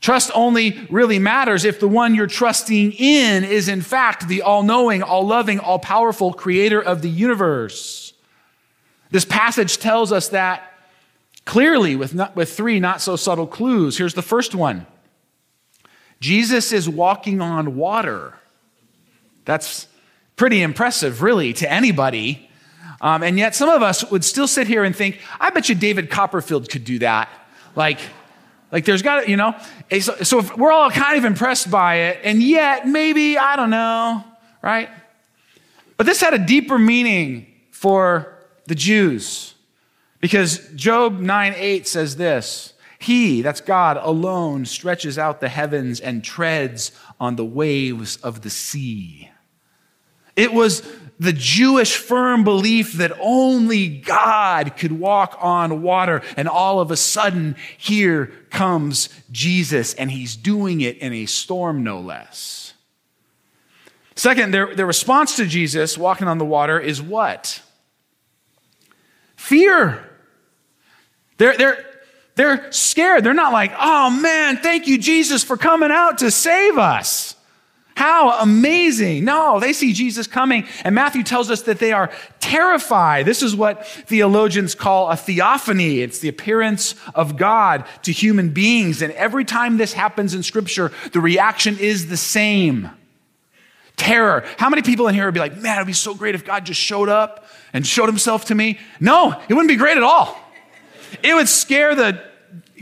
trust 0.00 0.30
only 0.34 0.88
really 0.88 1.18
matters 1.18 1.66
if 1.66 1.80
the 1.80 1.86
one 1.86 2.14
you're 2.14 2.26
trusting 2.26 2.92
in 2.92 3.44
is, 3.44 3.68
in 3.68 3.82
fact, 3.82 4.26
the 4.26 4.40
all 4.40 4.62
knowing, 4.62 5.02
all 5.02 5.26
loving, 5.26 5.60
all 5.60 5.78
powerful 5.78 6.32
creator 6.32 6.80
of 6.80 7.02
the 7.02 7.10
universe. 7.10 8.09
This 9.10 9.24
passage 9.24 9.78
tells 9.78 10.12
us 10.12 10.28
that 10.28 10.72
clearly 11.44 11.96
with, 11.96 12.14
not, 12.14 12.36
with 12.36 12.52
three 12.52 12.78
not 12.78 13.00
so 13.00 13.16
subtle 13.16 13.46
clues. 13.46 13.98
Here's 13.98 14.14
the 14.14 14.22
first 14.22 14.54
one 14.54 14.86
Jesus 16.20 16.72
is 16.72 16.88
walking 16.88 17.40
on 17.40 17.76
water. 17.76 18.34
That's 19.44 19.88
pretty 20.36 20.62
impressive, 20.62 21.22
really, 21.22 21.52
to 21.54 21.70
anybody. 21.70 22.48
Um, 23.00 23.22
and 23.22 23.38
yet, 23.38 23.54
some 23.54 23.70
of 23.70 23.82
us 23.82 24.08
would 24.10 24.24
still 24.24 24.46
sit 24.46 24.66
here 24.66 24.84
and 24.84 24.94
think, 24.94 25.18
I 25.40 25.50
bet 25.50 25.68
you 25.68 25.74
David 25.74 26.10
Copperfield 26.10 26.68
could 26.68 26.84
do 26.84 26.98
that. 26.98 27.30
Like, 27.74 27.98
like 28.70 28.84
there's 28.84 29.02
got 29.02 29.22
to, 29.22 29.30
you 29.30 29.36
know. 29.36 29.56
So, 30.00 30.16
so 30.22 30.44
we're 30.56 30.70
all 30.70 30.90
kind 30.90 31.18
of 31.18 31.24
impressed 31.24 31.70
by 31.70 31.96
it, 31.96 32.20
and 32.22 32.42
yet 32.42 32.86
maybe, 32.86 33.38
I 33.38 33.56
don't 33.56 33.70
know, 33.70 34.22
right? 34.62 34.90
But 35.96 36.06
this 36.06 36.20
had 36.20 36.34
a 36.34 36.38
deeper 36.38 36.78
meaning 36.78 37.46
for 37.70 38.39
the 38.70 38.74
Jews. 38.76 39.54
Because 40.20 40.60
Job 40.76 41.18
9 41.18 41.54
8 41.56 41.88
says 41.88 42.16
this 42.16 42.72
He, 43.00 43.42
that's 43.42 43.60
God, 43.60 43.98
alone 44.00 44.64
stretches 44.64 45.18
out 45.18 45.40
the 45.40 45.48
heavens 45.48 45.98
and 45.98 46.22
treads 46.22 46.92
on 47.18 47.34
the 47.34 47.44
waves 47.44 48.16
of 48.18 48.42
the 48.42 48.48
sea. 48.48 49.28
It 50.36 50.52
was 50.54 50.88
the 51.18 51.32
Jewish 51.32 51.96
firm 51.96 52.44
belief 52.44 52.92
that 52.94 53.12
only 53.20 53.88
God 53.88 54.76
could 54.76 54.92
walk 54.92 55.36
on 55.40 55.82
water. 55.82 56.22
And 56.36 56.48
all 56.48 56.80
of 56.80 56.92
a 56.92 56.96
sudden, 56.96 57.56
here 57.76 58.26
comes 58.50 59.08
Jesus, 59.32 59.94
and 59.94 60.12
he's 60.12 60.36
doing 60.36 60.80
it 60.80 60.96
in 60.98 61.12
a 61.12 61.26
storm, 61.26 61.82
no 61.82 62.00
less. 62.00 62.72
Second, 64.14 64.54
their, 64.54 64.74
their 64.74 64.86
response 64.86 65.36
to 65.36 65.46
Jesus 65.46 65.98
walking 65.98 66.28
on 66.28 66.38
the 66.38 66.44
water 66.44 66.78
is 66.78 67.02
what? 67.02 67.62
Fear. 69.40 70.06
They're, 71.38 71.56
they're, 71.56 71.84
they're 72.36 72.70
scared. 72.70 73.24
They're 73.24 73.34
not 73.34 73.54
like, 73.54 73.72
oh 73.80 74.10
man, 74.10 74.58
thank 74.58 74.86
you, 74.86 74.98
Jesus, 74.98 75.42
for 75.42 75.56
coming 75.56 75.90
out 75.90 76.18
to 76.18 76.30
save 76.30 76.76
us. 76.76 77.34
How 77.96 78.38
amazing. 78.42 79.24
No, 79.24 79.58
they 79.58 79.72
see 79.72 79.94
Jesus 79.94 80.26
coming. 80.26 80.66
And 80.84 80.94
Matthew 80.94 81.22
tells 81.22 81.50
us 81.50 81.62
that 81.62 81.78
they 81.78 81.92
are 81.92 82.12
terrified. 82.38 83.24
This 83.24 83.42
is 83.42 83.56
what 83.56 83.86
theologians 83.86 84.74
call 84.74 85.08
a 85.08 85.16
theophany. 85.16 86.00
It's 86.00 86.20
the 86.20 86.28
appearance 86.28 86.94
of 87.14 87.36
God 87.38 87.86
to 88.02 88.12
human 88.12 88.50
beings. 88.50 89.00
And 89.00 89.12
every 89.14 89.46
time 89.46 89.78
this 89.78 89.94
happens 89.94 90.34
in 90.34 90.42
scripture, 90.42 90.92
the 91.12 91.20
reaction 91.20 91.78
is 91.78 92.08
the 92.08 92.16
same. 92.18 92.90
Terror. 93.96 94.44
How 94.58 94.68
many 94.68 94.82
people 94.82 95.08
in 95.08 95.14
here 95.14 95.24
would 95.24 95.34
be 95.34 95.40
like, 95.40 95.56
man, 95.56 95.78
it'd 95.78 95.86
be 95.86 95.92
so 95.94 96.14
great 96.14 96.34
if 96.34 96.44
God 96.44 96.64
just 96.66 96.80
showed 96.80 97.08
up 97.08 97.46
and 97.72 97.86
showed 97.86 98.06
himself 98.06 98.46
to 98.46 98.54
me? 98.54 98.78
No, 98.98 99.32
it 99.48 99.54
wouldn't 99.54 99.68
be 99.68 99.76
great 99.76 99.96
at 99.96 100.02
all. 100.02 100.38
It 101.22 101.34
would 101.34 101.48
scare 101.48 101.94
the 101.94 102.22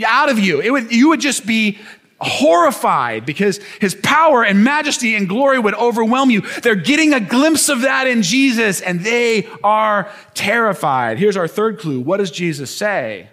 out 0.06 0.30
of 0.30 0.38
you. 0.38 0.60
It 0.60 0.70
would, 0.70 0.92
you 0.92 1.08
would 1.08 1.20
just 1.20 1.46
be 1.46 1.78
horrified 2.20 3.24
because 3.24 3.58
his 3.80 3.94
power 3.94 4.44
and 4.44 4.64
majesty 4.64 5.14
and 5.14 5.28
glory 5.28 5.58
would 5.58 5.74
overwhelm 5.74 6.30
you. 6.30 6.40
They're 6.62 6.74
getting 6.74 7.14
a 7.14 7.20
glimpse 7.20 7.68
of 7.68 7.82
that 7.82 8.06
in 8.06 8.22
Jesus 8.22 8.80
and 8.80 9.00
they 9.00 9.48
are 9.62 10.10
terrified. 10.34 11.18
Here's 11.18 11.36
our 11.36 11.48
third 11.48 11.78
clue. 11.78 12.00
What 12.00 12.16
does 12.16 12.30
Jesus 12.30 12.74
say? 12.74 13.28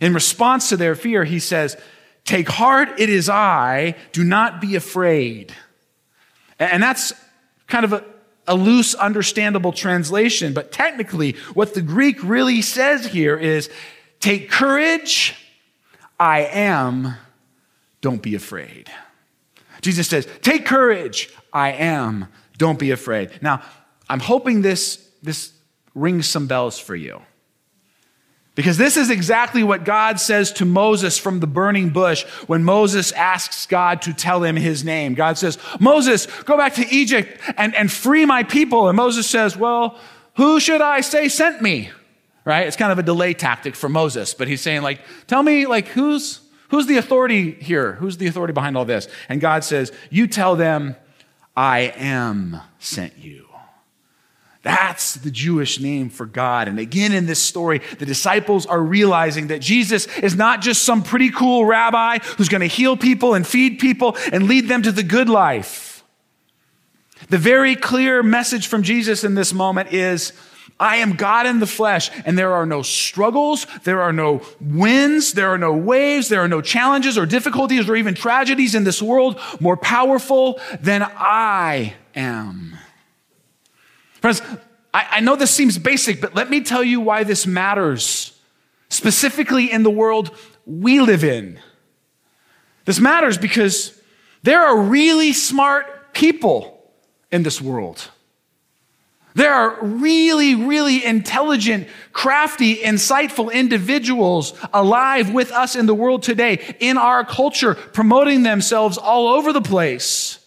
In 0.00 0.14
response 0.14 0.68
to 0.70 0.76
their 0.76 0.94
fear, 0.94 1.24
he 1.24 1.38
says, 1.38 1.76
Take 2.24 2.48
heart, 2.48 3.00
it 3.00 3.08
is 3.08 3.28
I, 3.30 3.94
do 4.12 4.22
not 4.22 4.60
be 4.60 4.76
afraid. 4.76 5.54
And 6.58 6.82
that's 6.82 7.12
kind 7.66 7.84
of 7.84 7.94
a, 7.94 8.04
a 8.48 8.54
loose, 8.54 8.94
understandable 8.94 9.72
translation, 9.72 10.52
but 10.52 10.72
technically, 10.72 11.32
what 11.54 11.74
the 11.74 11.82
Greek 11.82 12.22
really 12.24 12.62
says 12.62 13.06
here 13.06 13.36
is 13.36 13.70
take 14.20 14.50
courage, 14.50 15.36
I 16.18 16.40
am, 16.40 17.14
don't 18.00 18.22
be 18.22 18.34
afraid. 18.34 18.90
Jesus 19.80 20.08
says, 20.08 20.26
Take 20.42 20.66
courage, 20.66 21.32
I 21.52 21.72
am, 21.72 22.28
don't 22.56 22.78
be 22.78 22.90
afraid. 22.90 23.30
Now, 23.40 23.62
I'm 24.08 24.20
hoping 24.20 24.62
this, 24.62 25.08
this 25.22 25.52
rings 25.94 26.26
some 26.26 26.46
bells 26.46 26.78
for 26.78 26.96
you. 26.96 27.22
Because 28.58 28.76
this 28.76 28.96
is 28.96 29.08
exactly 29.08 29.62
what 29.62 29.84
God 29.84 30.18
says 30.18 30.50
to 30.54 30.64
Moses 30.64 31.16
from 31.16 31.38
the 31.38 31.46
burning 31.46 31.90
bush 31.90 32.24
when 32.48 32.64
Moses 32.64 33.12
asks 33.12 33.66
God 33.66 34.02
to 34.02 34.12
tell 34.12 34.42
him 34.42 34.56
his 34.56 34.82
name. 34.82 35.14
God 35.14 35.38
says, 35.38 35.58
Moses, 35.78 36.26
go 36.42 36.56
back 36.56 36.74
to 36.74 36.84
Egypt 36.92 37.40
and, 37.56 37.72
and 37.76 37.88
free 37.88 38.26
my 38.26 38.42
people. 38.42 38.88
And 38.88 38.96
Moses 38.96 39.30
says, 39.30 39.56
Well, 39.56 39.96
who 40.34 40.58
should 40.58 40.80
I 40.80 41.02
say 41.02 41.28
sent 41.28 41.62
me? 41.62 41.90
Right? 42.44 42.66
It's 42.66 42.74
kind 42.76 42.90
of 42.90 42.98
a 42.98 43.04
delay 43.04 43.32
tactic 43.32 43.76
for 43.76 43.88
Moses, 43.88 44.34
but 44.34 44.48
he's 44.48 44.60
saying, 44.60 44.82
like, 44.82 45.02
tell 45.28 45.44
me, 45.44 45.66
like, 45.66 45.86
who's 45.86 46.40
who's 46.70 46.86
the 46.86 46.96
authority 46.96 47.52
here? 47.52 47.92
Who's 47.92 48.16
the 48.16 48.26
authority 48.26 48.54
behind 48.54 48.76
all 48.76 48.84
this? 48.84 49.06
And 49.28 49.40
God 49.40 49.62
says, 49.62 49.92
You 50.10 50.26
tell 50.26 50.56
them, 50.56 50.96
I 51.56 51.92
am 51.94 52.60
sent 52.80 53.18
you. 53.18 53.47
That's 54.68 55.14
the 55.14 55.30
Jewish 55.30 55.80
name 55.80 56.10
for 56.10 56.26
God. 56.26 56.68
And 56.68 56.78
again, 56.78 57.10
in 57.12 57.24
this 57.24 57.42
story, 57.42 57.80
the 57.98 58.04
disciples 58.04 58.66
are 58.66 58.82
realizing 58.82 59.46
that 59.46 59.60
Jesus 59.60 60.06
is 60.18 60.36
not 60.36 60.60
just 60.60 60.84
some 60.84 61.02
pretty 61.02 61.30
cool 61.30 61.64
rabbi 61.64 62.18
who's 62.36 62.50
going 62.50 62.60
to 62.60 62.66
heal 62.66 62.94
people 62.94 63.32
and 63.32 63.46
feed 63.46 63.78
people 63.78 64.14
and 64.30 64.46
lead 64.46 64.68
them 64.68 64.82
to 64.82 64.92
the 64.92 65.02
good 65.02 65.30
life. 65.30 66.04
The 67.30 67.38
very 67.38 67.76
clear 67.76 68.22
message 68.22 68.66
from 68.66 68.82
Jesus 68.82 69.24
in 69.24 69.34
this 69.34 69.54
moment 69.54 69.94
is 69.94 70.34
I 70.78 70.96
am 70.96 71.14
God 71.14 71.46
in 71.46 71.60
the 71.60 71.66
flesh, 71.66 72.10
and 72.26 72.38
there 72.38 72.52
are 72.52 72.66
no 72.66 72.82
struggles, 72.82 73.66
there 73.84 74.02
are 74.02 74.12
no 74.12 74.42
winds, 74.60 75.32
there 75.32 75.48
are 75.48 75.56
no 75.56 75.72
waves, 75.72 76.28
there 76.28 76.42
are 76.42 76.48
no 76.48 76.60
challenges 76.60 77.16
or 77.16 77.24
difficulties 77.24 77.88
or 77.88 77.96
even 77.96 78.14
tragedies 78.14 78.74
in 78.74 78.84
this 78.84 79.00
world 79.00 79.40
more 79.60 79.78
powerful 79.78 80.60
than 80.82 81.02
I 81.02 81.94
am. 82.14 82.77
Friends, 84.34 84.60
I, 84.92 85.06
I 85.12 85.20
know 85.20 85.36
this 85.36 85.50
seems 85.50 85.78
basic, 85.78 86.20
but 86.20 86.34
let 86.34 86.50
me 86.50 86.60
tell 86.60 86.84
you 86.84 87.00
why 87.00 87.24
this 87.24 87.46
matters, 87.46 88.38
specifically 88.90 89.72
in 89.72 89.82
the 89.84 89.90
world 89.90 90.36
we 90.66 91.00
live 91.00 91.24
in. 91.24 91.58
This 92.84 93.00
matters 93.00 93.38
because 93.38 93.98
there 94.42 94.60
are 94.60 94.78
really 94.78 95.32
smart 95.32 96.12
people 96.12 96.92
in 97.30 97.42
this 97.42 97.58
world. 97.60 98.10
There 99.34 99.54
are 99.54 99.78
really, 99.80 100.54
really 100.54 101.04
intelligent, 101.04 101.88
crafty, 102.12 102.76
insightful 102.76 103.50
individuals 103.50 104.52
alive 104.74 105.32
with 105.32 105.52
us 105.52 105.74
in 105.74 105.86
the 105.86 105.94
world 105.94 106.22
today, 106.22 106.76
in 106.80 106.98
our 106.98 107.24
culture, 107.24 107.74
promoting 107.74 108.42
themselves 108.42 108.98
all 108.98 109.28
over 109.28 109.54
the 109.54 109.62
place. 109.62 110.38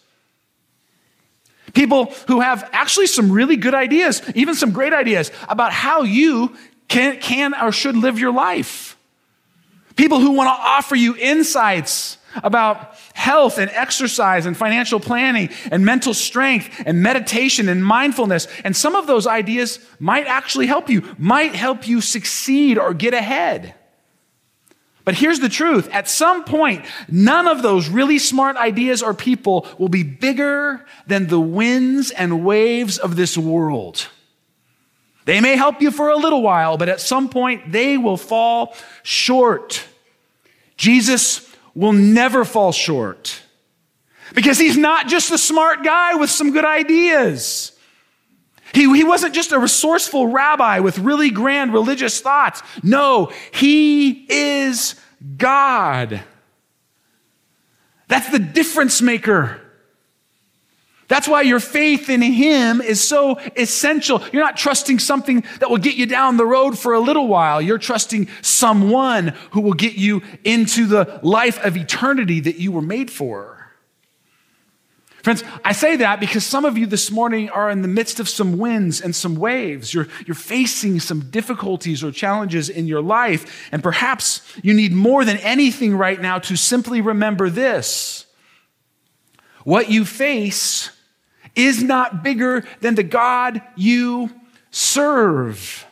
People 1.73 2.05
who 2.27 2.41
have 2.41 2.69
actually 2.73 3.07
some 3.07 3.31
really 3.31 3.55
good 3.55 3.73
ideas, 3.73 4.21
even 4.35 4.55
some 4.55 4.71
great 4.71 4.93
ideas 4.93 5.31
about 5.47 5.71
how 5.71 6.03
you 6.03 6.55
can, 6.87 7.19
can 7.19 7.53
or 7.53 7.71
should 7.71 7.95
live 7.95 8.19
your 8.19 8.33
life. 8.33 8.97
People 9.95 10.19
who 10.19 10.31
want 10.31 10.47
to 10.47 10.53
offer 10.53 10.95
you 10.95 11.15
insights 11.15 12.17
about 12.43 12.95
health 13.13 13.57
and 13.57 13.69
exercise 13.71 14.45
and 14.45 14.55
financial 14.55 14.99
planning 14.99 15.49
and 15.71 15.85
mental 15.85 16.13
strength 16.13 16.81
and 16.85 17.01
meditation 17.03 17.69
and 17.69 17.85
mindfulness. 17.85 18.47
And 18.63 18.75
some 18.75 18.95
of 18.95 19.07
those 19.07 19.27
ideas 19.27 19.79
might 19.99 20.27
actually 20.27 20.67
help 20.67 20.89
you, 20.89 21.03
might 21.17 21.55
help 21.55 21.87
you 21.87 22.01
succeed 22.01 22.77
or 22.77 22.93
get 22.93 23.13
ahead. 23.13 23.75
But 25.03 25.15
here's 25.15 25.39
the 25.39 25.49
truth 25.49 25.89
at 25.91 26.07
some 26.07 26.43
point, 26.43 26.85
none 27.09 27.47
of 27.47 27.63
those 27.63 27.89
really 27.89 28.19
smart 28.19 28.55
ideas 28.55 29.01
or 29.01 29.13
people 29.13 29.67
will 29.77 29.89
be 29.89 30.03
bigger 30.03 30.85
than 31.07 31.27
the 31.27 31.39
winds 31.39 32.11
and 32.11 32.45
waves 32.45 32.97
of 32.97 33.15
this 33.15 33.37
world. 33.37 34.07
They 35.25 35.39
may 35.39 35.55
help 35.55 35.81
you 35.81 35.91
for 35.91 36.09
a 36.09 36.17
little 36.17 36.41
while, 36.41 36.77
but 36.77 36.89
at 36.89 36.99
some 36.99 37.29
point 37.29 37.71
they 37.71 37.97
will 37.97 38.17
fall 38.17 38.75
short. 39.03 39.83
Jesus 40.77 41.47
will 41.75 41.93
never 41.93 42.43
fall 42.43 42.71
short 42.71 43.41
because 44.33 44.57
he's 44.57 44.77
not 44.77 45.07
just 45.07 45.31
a 45.31 45.37
smart 45.37 45.83
guy 45.83 46.15
with 46.15 46.29
some 46.29 46.51
good 46.51 46.65
ideas. 46.65 47.71
He, 48.73 48.83
he 48.95 49.03
wasn't 49.03 49.35
just 49.35 49.51
a 49.51 49.59
resourceful 49.59 50.27
rabbi 50.27 50.79
with 50.79 50.99
really 50.99 51.29
grand 51.29 51.73
religious 51.73 52.21
thoughts. 52.21 52.61
No, 52.83 53.31
he 53.51 54.25
is 54.29 54.95
God. 55.37 56.21
That's 58.07 58.29
the 58.29 58.39
difference 58.39 59.01
maker. 59.01 59.61
That's 61.11 61.27
why 61.27 61.41
your 61.41 61.59
faith 61.59 62.09
in 62.09 62.21
Him 62.21 62.79
is 62.79 63.05
so 63.05 63.37
essential. 63.57 64.23
You're 64.31 64.43
not 64.43 64.55
trusting 64.55 64.99
something 64.99 65.43
that 65.59 65.69
will 65.69 65.77
get 65.77 65.95
you 65.95 66.05
down 66.05 66.37
the 66.37 66.45
road 66.45 66.79
for 66.79 66.93
a 66.93 67.01
little 67.01 67.27
while. 67.27 67.61
You're 67.61 67.77
trusting 67.77 68.29
someone 68.41 69.35
who 69.51 69.59
will 69.59 69.73
get 69.73 69.95
you 69.95 70.21
into 70.45 70.85
the 70.85 71.19
life 71.21 71.61
of 71.65 71.75
eternity 71.75 72.39
that 72.39 72.55
you 72.55 72.71
were 72.71 72.81
made 72.81 73.11
for. 73.11 73.60
Friends, 75.23 75.43
I 75.63 75.71
say 75.71 75.97
that 75.97 76.19
because 76.19 76.43
some 76.43 76.65
of 76.65 76.77
you 76.77 76.87
this 76.87 77.11
morning 77.11 77.49
are 77.49 77.69
in 77.69 77.83
the 77.83 77.87
midst 77.87 78.19
of 78.19 78.27
some 78.27 78.57
winds 78.57 79.01
and 79.01 79.15
some 79.15 79.35
waves. 79.35 79.93
You're, 79.93 80.07
you're 80.25 80.33
facing 80.33 80.99
some 80.99 81.29
difficulties 81.29 82.03
or 82.03 82.11
challenges 82.11 82.69
in 82.69 82.87
your 82.87 83.01
life, 83.01 83.69
and 83.71 83.83
perhaps 83.83 84.41
you 84.63 84.73
need 84.73 84.93
more 84.93 85.23
than 85.23 85.37
anything 85.37 85.95
right 85.95 86.19
now 86.19 86.39
to 86.39 86.55
simply 86.55 87.01
remember 87.01 87.49
this. 87.49 88.25
What 89.63 89.91
you 89.91 90.05
face 90.05 90.89
is 91.55 91.83
not 91.83 92.23
bigger 92.23 92.63
than 92.79 92.95
the 92.95 93.03
God 93.03 93.61
you 93.75 94.31
serve. 94.71 95.85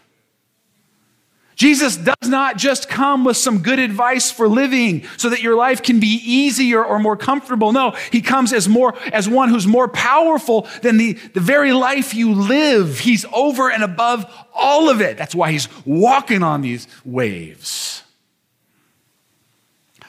Jesus 1.59 1.97
does 1.97 2.29
not 2.29 2.55
just 2.55 2.87
come 2.87 3.25
with 3.25 3.35
some 3.35 3.61
good 3.61 3.79
advice 3.79 4.31
for 4.31 4.47
living 4.47 5.03
so 5.17 5.27
that 5.27 5.43
your 5.43 5.57
life 5.57 5.83
can 5.83 5.99
be 5.99 6.21
easier 6.23 6.81
or 6.81 6.99
more 6.99 7.17
comfortable. 7.17 7.73
No, 7.73 7.91
he 8.13 8.21
comes 8.21 8.53
as 8.53 8.69
more, 8.69 8.97
as 9.11 9.27
one 9.27 9.49
who's 9.49 9.67
more 9.67 9.89
powerful 9.89 10.69
than 10.83 10.95
the, 10.95 11.13
the 11.33 11.41
very 11.41 11.73
life 11.73 12.13
you 12.13 12.33
live. 12.33 12.99
He's 12.99 13.25
over 13.33 13.69
and 13.69 13.83
above 13.83 14.25
all 14.53 14.89
of 14.89 15.01
it. 15.01 15.17
That's 15.17 15.35
why 15.35 15.51
he's 15.51 15.67
walking 15.85 16.43
on 16.43 16.61
these 16.61 16.87
waves. 17.03 18.03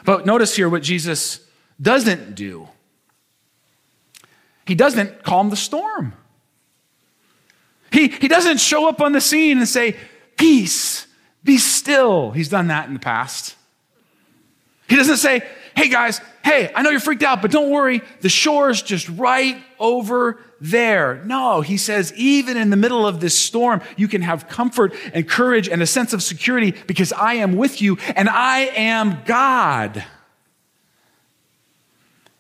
But 0.05 0.25
notice 0.25 0.55
here 0.55 0.69
what 0.69 0.85
Jesus 0.85 1.41
doesn't 1.83 2.37
do. 2.37 2.69
He 4.67 4.77
doesn't 4.77 5.25
calm 5.25 5.51
the 5.51 5.57
storm. 5.57 6.13
He, 7.93 8.07
he 8.07 8.29
doesn't 8.29 8.59
show 8.59 8.89
up 8.89 9.01
on 9.01 9.11
the 9.11 9.21
scene 9.21 9.59
and 9.59 9.67
say, 9.67 9.97
Peace, 10.37 11.09
be 11.45 11.59
still. 11.59 12.31
He's 12.31 12.49
done 12.49 12.69
that 12.69 12.89
in 12.89 12.95
the 12.95 13.01
past. 13.01 13.57
He 14.89 14.97
doesn't 14.97 15.19
say, 15.19 15.43
hey 15.77 15.89
guys, 15.89 16.21
hey, 16.45 16.71
I 16.75 16.83
know 16.83 16.91
you're 16.91 17.01
freaked 17.01 17.23
out, 17.23 17.43
but 17.43 17.51
don't 17.51 17.71
worry, 17.71 18.03
the 18.21 18.29
shore 18.29 18.71
is 18.71 18.83
just 18.83 19.09
right 19.11 19.57
over 19.79 20.41
there. 20.61 21.23
No, 21.25 21.61
he 21.61 21.77
says, 21.77 22.13
even 22.15 22.57
in 22.57 22.71
the 22.71 22.77
middle 22.77 23.07
of 23.07 23.21
this 23.21 23.39
storm, 23.39 23.81
you 23.97 24.09
can 24.09 24.23
have 24.23 24.49
comfort 24.49 24.95
and 25.15 25.29
courage 25.29 25.69
and 25.69 25.81
a 25.81 25.87
sense 25.87 26.13
of 26.13 26.23
security 26.23 26.75
because 26.87 27.13
I 27.13 27.35
am 27.35 27.57
with 27.57 27.81
you 27.81 27.99
and 28.17 28.29
I 28.29 28.61
am 28.77 29.23
God. 29.25 30.05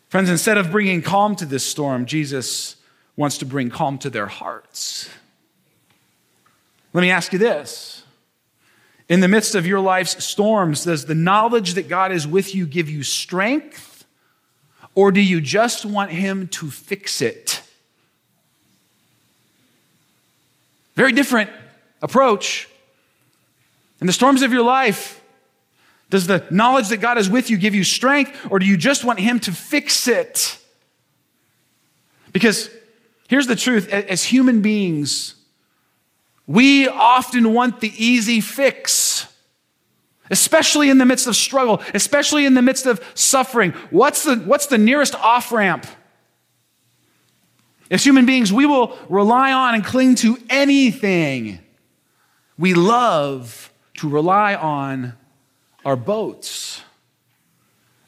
Friends, 0.09 0.29
instead 0.29 0.59
of 0.59 0.73
bringing 0.73 1.03
calm 1.03 1.37
to 1.37 1.47
this 1.47 1.65
storm, 1.65 2.05
Jesus 2.05 2.77
wants 3.17 3.39
to 3.39 3.47
bring 3.47 3.71
calm 3.71 3.97
to 3.99 4.11
their 4.11 4.27
hearts. 4.27 5.09
Let 6.93 7.03
me 7.03 7.11
ask 7.11 7.33
you 7.33 7.39
this 7.39 8.00
in 9.11 9.19
the 9.19 9.27
midst 9.27 9.57
of 9.57 9.67
your 9.67 9.81
life's 9.81 10.25
storms, 10.25 10.85
does 10.85 11.05
the 11.05 11.17
knowledge 11.17 11.75
that 11.75 11.89
God 11.89 12.13
is 12.13 12.29
with 12.29 12.55
you 12.55 12.65
give 12.65 12.89
you 12.89 13.03
strength? 13.03 14.07
Or 14.95 15.11
do 15.11 15.21
you 15.21 15.41
just 15.41 15.85
want 15.85 16.13
Him 16.13 16.47
to 16.49 16.71
fix 16.71 17.21
it? 17.21 17.61
Very 20.95 21.11
different 21.11 21.51
approach. 22.01 22.69
In 24.01 24.07
the 24.07 24.13
storms 24.13 24.43
of 24.43 24.53
your 24.53 24.63
life, 24.63 25.21
does 26.09 26.29
the 26.29 26.47
knowledge 26.49 26.89
that 26.91 26.99
God 26.99 27.19
is 27.19 27.29
with 27.29 27.51
you 27.51 27.57
give 27.57 27.75
you 27.75 27.83
strength, 27.83 28.47
or 28.49 28.61
do 28.61 28.67
you 28.67 28.77
just 28.77 29.05
want 29.05 29.19
Him 29.19 29.41
to 29.41 29.51
fix 29.51 30.07
it? 30.07 30.57
Because 32.33 32.71
here's 33.29 33.49
the 33.49 33.57
truth 33.57 33.89
as 33.89 34.23
human 34.23 34.63
beings, 34.63 35.35
we 36.51 36.89
often 36.89 37.55
want 37.55 37.81
the 37.81 37.93
easy 37.97 38.41
fix. 38.41 39.29
especially 40.31 40.91
in 40.91 40.99
the 40.99 41.05
midst 41.05 41.27
of 41.27 41.37
struggle, 41.37 41.83
especially 41.93 42.47
in 42.47 42.55
the 42.55 42.63
midst 42.63 42.87
of 42.87 43.05
suffering. 43.15 43.73
What's 43.91 44.23
the, 44.23 44.37
what's 44.37 44.67
the 44.67 44.79
nearest 44.79 45.15
off 45.17 45.51
ramp? 45.53 45.87
As 47.91 48.05
human 48.05 48.27
beings, 48.27 48.53
we 48.53 48.65
will 48.65 48.97
rely 49.09 49.53
on 49.53 49.75
and 49.75 49.85
cling 49.85 50.15
to 50.17 50.39
anything. 50.49 51.59
We 52.57 52.75
love 52.75 53.73
to 53.95 54.09
rely 54.09 54.55
on 54.55 55.15
our 55.85 55.97
boats. 55.97 56.83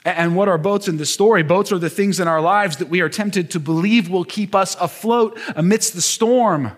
And 0.05 0.37
what 0.37 0.49
are 0.49 0.59
boats 0.59 0.87
in 0.87 0.97
this 0.97 1.13
story? 1.13 1.43
Boats 1.43 1.73
are 1.73 1.79
the 1.79 1.91
things 1.91 2.21
in 2.21 2.29
our 2.29 2.41
lives 2.41 2.77
that 2.77 2.89
we 2.89 3.01
are 3.01 3.09
tempted 3.09 3.51
to 3.51 3.61
believe 3.61 4.09
will 4.09 4.25
keep 4.25 4.55
us 4.55 4.77
afloat 4.77 5.39
amidst 5.57 5.95
the 5.95 6.01
storm. 6.01 6.73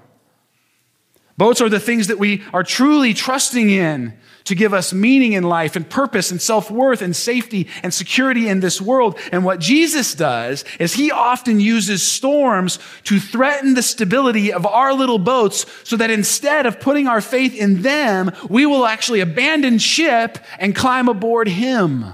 Boats 1.37 1.61
are 1.61 1.68
the 1.68 1.81
things 1.81 2.07
that 2.07 2.18
we 2.18 2.42
are 2.53 2.62
truly 2.62 3.12
trusting 3.12 3.68
in 3.68 4.16
to 4.44 4.55
give 4.55 4.75
us 4.75 4.92
meaning 4.92 5.33
in 5.33 5.42
life 5.42 5.75
and 5.75 5.88
purpose 5.88 6.31
and 6.31 6.40
self 6.40 6.70
worth 6.70 7.03
and 7.03 7.16
safety 7.16 7.66
and 7.83 7.92
security 7.92 8.49
in 8.49 8.61
this 8.61 8.81
world. 8.81 9.18
And 9.33 9.44
what 9.44 9.59
Jesus 9.59 10.14
does 10.14 10.64
is 10.79 10.94
he 10.94 11.11
often 11.11 11.61
uses 11.61 12.03
storms 12.03 12.79
to 13.05 13.18
threaten 13.18 13.75
the 13.75 13.83
stability 13.83 14.53
of 14.53 14.66
our 14.66 14.92
little 14.92 15.18
boats 15.18 15.66
so 15.83 15.97
that 15.97 16.11
instead 16.11 16.66
of 16.66 16.79
putting 16.79 17.09
our 17.09 17.20
faith 17.20 17.55
in 17.55 17.83
them, 17.83 18.31
we 18.49 18.66
will 18.66 18.87
actually 18.87 19.20
abandon 19.20 19.79
ship 19.79 20.38
and 20.59 20.75
climb 20.75 21.09
aboard 21.09 21.49
him. 21.49 22.05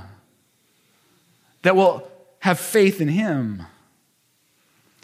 That 1.63 1.77
will 1.77 2.09
have 2.39 2.59
faith 2.59 3.01
in 3.03 3.09
him. 3.09 3.67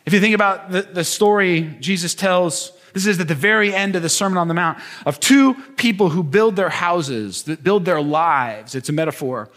If 0.06 0.12
you 0.12 0.20
think 0.20 0.34
about 0.34 0.70
the, 0.70 0.82
the 0.82 1.04
story 1.04 1.76
Jesus 1.80 2.14
tells 2.14 2.72
this 2.96 3.04
is 3.06 3.20
at 3.20 3.28
the 3.28 3.34
very 3.34 3.74
end 3.74 3.94
of 3.94 4.00
the 4.00 4.08
Sermon 4.08 4.38
on 4.38 4.48
the 4.48 4.54
Mount 4.54 4.78
of 5.04 5.20
two 5.20 5.52
people 5.76 6.08
who 6.08 6.22
build 6.22 6.56
their 6.56 6.70
houses, 6.70 7.42
that 7.42 7.62
build 7.62 7.84
their 7.84 8.00
lives. 8.00 8.74
It's 8.74 8.88
a 8.88 8.92
metaphor. 8.92 9.50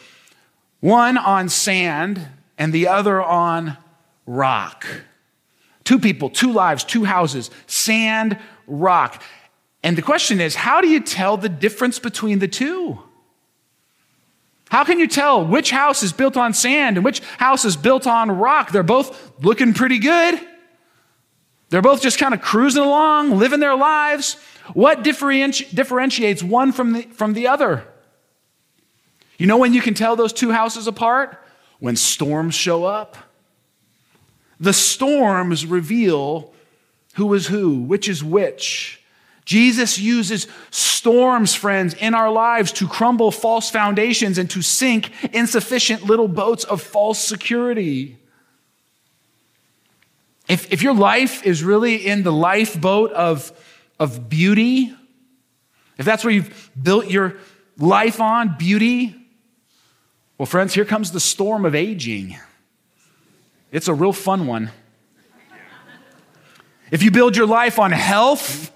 One 0.82 1.17
on 1.17 1.47
sand 1.47 2.28
and 2.58 2.73
the 2.73 2.89
other 2.89 3.23
on 3.23 3.78
rock. 4.25 4.86
Two 5.86 5.99
people, 5.99 6.30
two 6.30 6.52
lives, 6.52 6.84
two 6.84 7.06
houses, 7.06 7.49
sand, 7.65 8.38
rock. 8.67 9.23
And 9.84 9.97
the 9.97 10.02
question 10.02 10.41
is 10.41 10.56
how 10.56 10.82
do 10.82 10.89
you 10.89 10.99
tell 10.99 11.38
the 11.38 11.47
difference 11.47 11.97
between 11.97 12.39
the 12.39 12.47
two? 12.49 12.99
How 14.67 14.84
can 14.84 14.99
you 14.99 15.08
tell 15.08 15.47
which 15.47 15.71
house 15.71 16.04
is 16.04 16.12
built 16.12 16.36
on 16.36 16.54
sand 16.54 16.97
and 16.97 17.06
which 17.06 17.21
house 17.38 17.63
is 17.63 17.78
built 17.78 18.06
on 18.06 18.32
rock? 18.32 18.73
They're 18.73 18.84
both 18.84 19.41
looking 19.41 19.73
pretty 19.73 19.99
good. 19.99 20.45
They're 21.69 21.82
both 21.82 22.01
just 22.01 22.19
kind 22.19 22.34
of 22.34 22.41
cruising 22.41 22.84
along, 22.84 23.38
living 23.38 23.60
their 23.60 23.75
lives. 23.75 24.38
What 24.73 25.03
differenti- 25.03 25.73
differentiates 25.73 26.43
one 26.43 26.71
from 26.71 26.93
the, 26.93 27.01
from 27.03 27.34
the 27.34 27.47
other? 27.47 27.86
You 29.38 29.47
know 29.47 29.58
when 29.58 29.73
you 29.73 29.82
can 29.82 29.93
tell 29.93 30.15
those 30.15 30.34
two 30.34 30.51
houses 30.51 30.88
apart? 30.88 31.43
When 31.79 31.95
storms 31.95 32.55
show 32.55 32.84
up. 32.84 33.17
The 34.60 34.73
storms 34.73 35.65
reveal 35.65 36.53
who 37.15 37.34
is 37.34 37.47
who, 37.47 37.79
which 37.79 38.10
is 38.10 38.23
which. 38.23 39.01
Jesus 39.45 39.97
uses 39.97 40.45
storms, 40.69 41.55
friends, 41.55 41.95
in 41.95 42.13
our 42.13 42.32
lives 42.32 42.71
to 42.73 42.88
crumble 42.88 43.32
false 43.32 43.71
foundations 43.71 44.38
and 44.38 44.47
to 44.51 44.62
sink 44.62 45.12
insufficient 45.34 46.03
little 46.03 46.27
boats 46.27 46.65
of 46.65 46.84
false 46.84 47.17
security. 47.17 48.18
If, 50.49 50.73
if 50.73 50.81
your 50.81 50.95
life 50.95 51.45
is 51.45 51.63
really 51.63 52.07
in 52.07 52.23
the 52.23 52.33
lifeboat 52.33 53.12
of, 53.13 53.53
of 53.99 54.27
beauty, 54.27 54.91
if 55.99 56.05
that's 56.05 56.23
where 56.23 56.33
you've 56.33 56.71
built 56.81 57.07
your 57.09 57.35
life 57.77 58.19
on, 58.19 58.57
beauty, 58.57 59.15
well, 60.39 60.47
friends, 60.47 60.73
here 60.73 60.85
comes 60.85 61.12
the 61.12 61.19
storm 61.19 61.65
of 61.65 61.75
aging. 61.75 62.38
It's 63.71 63.88
a 63.88 63.93
real 63.93 64.12
fun 64.12 64.47
one. 64.47 64.71
If 66.91 67.03
you 67.03 67.12
build 67.12 67.38
your 67.38 67.45
life 67.45 67.77
on 67.77 67.91
health, 67.91 68.71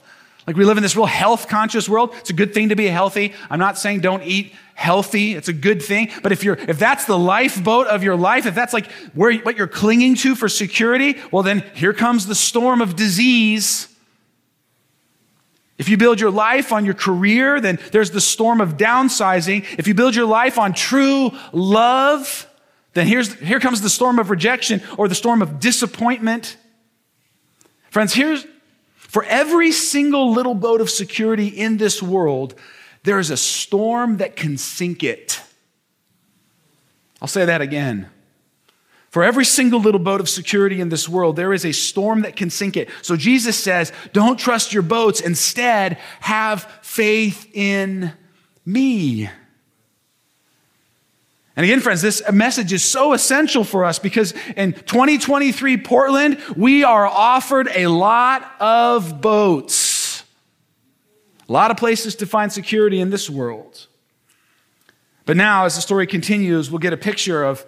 like 0.46 0.58
we 0.58 0.66
live 0.66 0.78
in 0.78 0.84
this 0.84 0.96
real 0.96 1.06
health 1.06 1.48
conscious 1.48 1.88
world, 1.88 2.14
it's 2.20 2.30
a 2.30 2.34
good 2.34 2.54
thing 2.54 2.70
to 2.70 2.76
be 2.76 2.88
healthy. 2.88 3.34
I'm 3.50 3.60
not 3.60 3.78
saying 3.78 4.02
don't 4.02 4.24
eat 4.24 4.54
healthy. 4.76 5.36
It's 5.36 5.48
a 5.48 5.54
good 5.54 5.82
thing. 5.82 6.10
But 6.22 6.32
if 6.32 6.44
you're, 6.44 6.56
if 6.56 6.78
that's 6.80 7.06
the 7.06 7.18
lifeboat 7.18 7.88
of 7.88 8.04
your 8.04 8.16
life, 8.16 8.46
if 8.46 8.56
that's 8.56 8.74
like 8.74 8.92
where, 9.14 9.34
what 9.40 9.58
you're 9.58 9.68
clinging 9.68 10.16
to 10.16 10.36
for 10.36 10.50
security, 10.50 11.16
well, 11.32 11.44
then 11.44 11.64
here 11.76 11.94
comes 11.94 12.26
the 12.26 12.36
storm 12.36 12.82
of 12.82 12.96
disease. 12.96 13.88
If 15.78 15.90
you 15.90 15.98
build 15.98 16.20
your 16.20 16.32
life 16.32 16.72
on 16.72 16.86
your 16.86 16.94
career, 16.94 17.60
then 17.62 17.80
there's 17.92 18.12
the 18.12 18.22
storm 18.22 18.62
of 18.62 18.78
downsizing. 18.78 19.66
If 19.78 19.88
you 19.88 19.94
build 19.94 20.16
your 20.16 20.26
life 20.26 20.58
on 20.58 20.74
true 20.74 21.32
love, 21.52 22.48
then 22.94 23.08
here's, 23.08 23.34
here 23.36 23.60
comes 23.60 23.82
the 23.82 23.90
storm 23.90 24.20
of 24.20 24.30
rejection 24.30 24.82
or 24.98 25.08
the 25.08 25.16
storm 25.16 25.42
of 25.42 25.60
disappointment. 25.60 26.58
Friends, 27.90 28.14
here's 28.14 28.46
for 29.14 29.24
every 29.26 29.72
single 29.72 30.32
little 30.32 30.56
boat 30.56 30.82
of 30.82 30.90
security 30.90 31.46
in 31.46 31.78
this 31.78 32.02
world, 32.02 32.56
there 33.04 33.20
is 33.20 33.30
a 33.30 33.38
storm 33.38 34.18
that 34.18 34.36
can 34.36 34.58
sink 34.58 35.04
it. 35.04 35.40
I'll 37.22 37.28
say 37.28 37.46
that 37.46 37.62
again. 37.62 38.10
For 39.12 39.24
every 39.24 39.46
single 39.46 39.80
little 39.80 40.00
boat 40.00 40.20
of 40.20 40.28
security 40.28 40.82
in 40.82 40.90
this 40.90 41.08
world, 41.08 41.36
there 41.36 41.54
is 41.54 41.64
a 41.64 41.74
storm 41.74 42.24
that 42.24 42.36
can 42.36 42.50
sink 42.50 42.76
it. 42.76 42.90
So 43.04 43.16
Jesus 43.16 43.56
says, 43.56 43.92
don't 44.14 44.40
trust 44.40 44.74
your 44.74 44.82
boats. 44.82 45.22
Instead, 45.22 46.00
have 46.22 46.64
faith 46.82 47.48
in 47.54 48.14
me. 48.66 49.30
And 51.56 51.64
again, 51.64 51.82
friends, 51.82 52.02
this 52.02 52.22
message 52.32 52.74
is 52.74 52.84
so 52.84 53.14
essential 53.14 53.64
for 53.64 53.86
us 53.86 54.00
because 54.00 54.34
in 54.56 54.74
2023 54.74 55.78
Portland, 55.78 56.40
we 56.56 56.84
are 56.84 57.06
offered 57.06 57.68
a 57.76 57.88
lot 57.88 58.56
of 58.60 59.22
boats. 59.22 60.24
A 61.48 61.52
lot 61.52 61.70
of 61.70 61.78
places 61.78 62.16
to 62.16 62.26
find 62.26 62.52
security 62.52 63.00
in 63.00 63.12
this 63.12 63.30
world. 63.30 63.88
But 65.26 65.38
now, 65.38 65.66
as 65.66 65.76
the 65.76 65.82
story 65.82 66.08
continues, 66.08 66.72
we'll 66.72 66.80
get 66.80 66.94
a 66.94 66.98
picture 66.98 67.44
of 67.44 67.66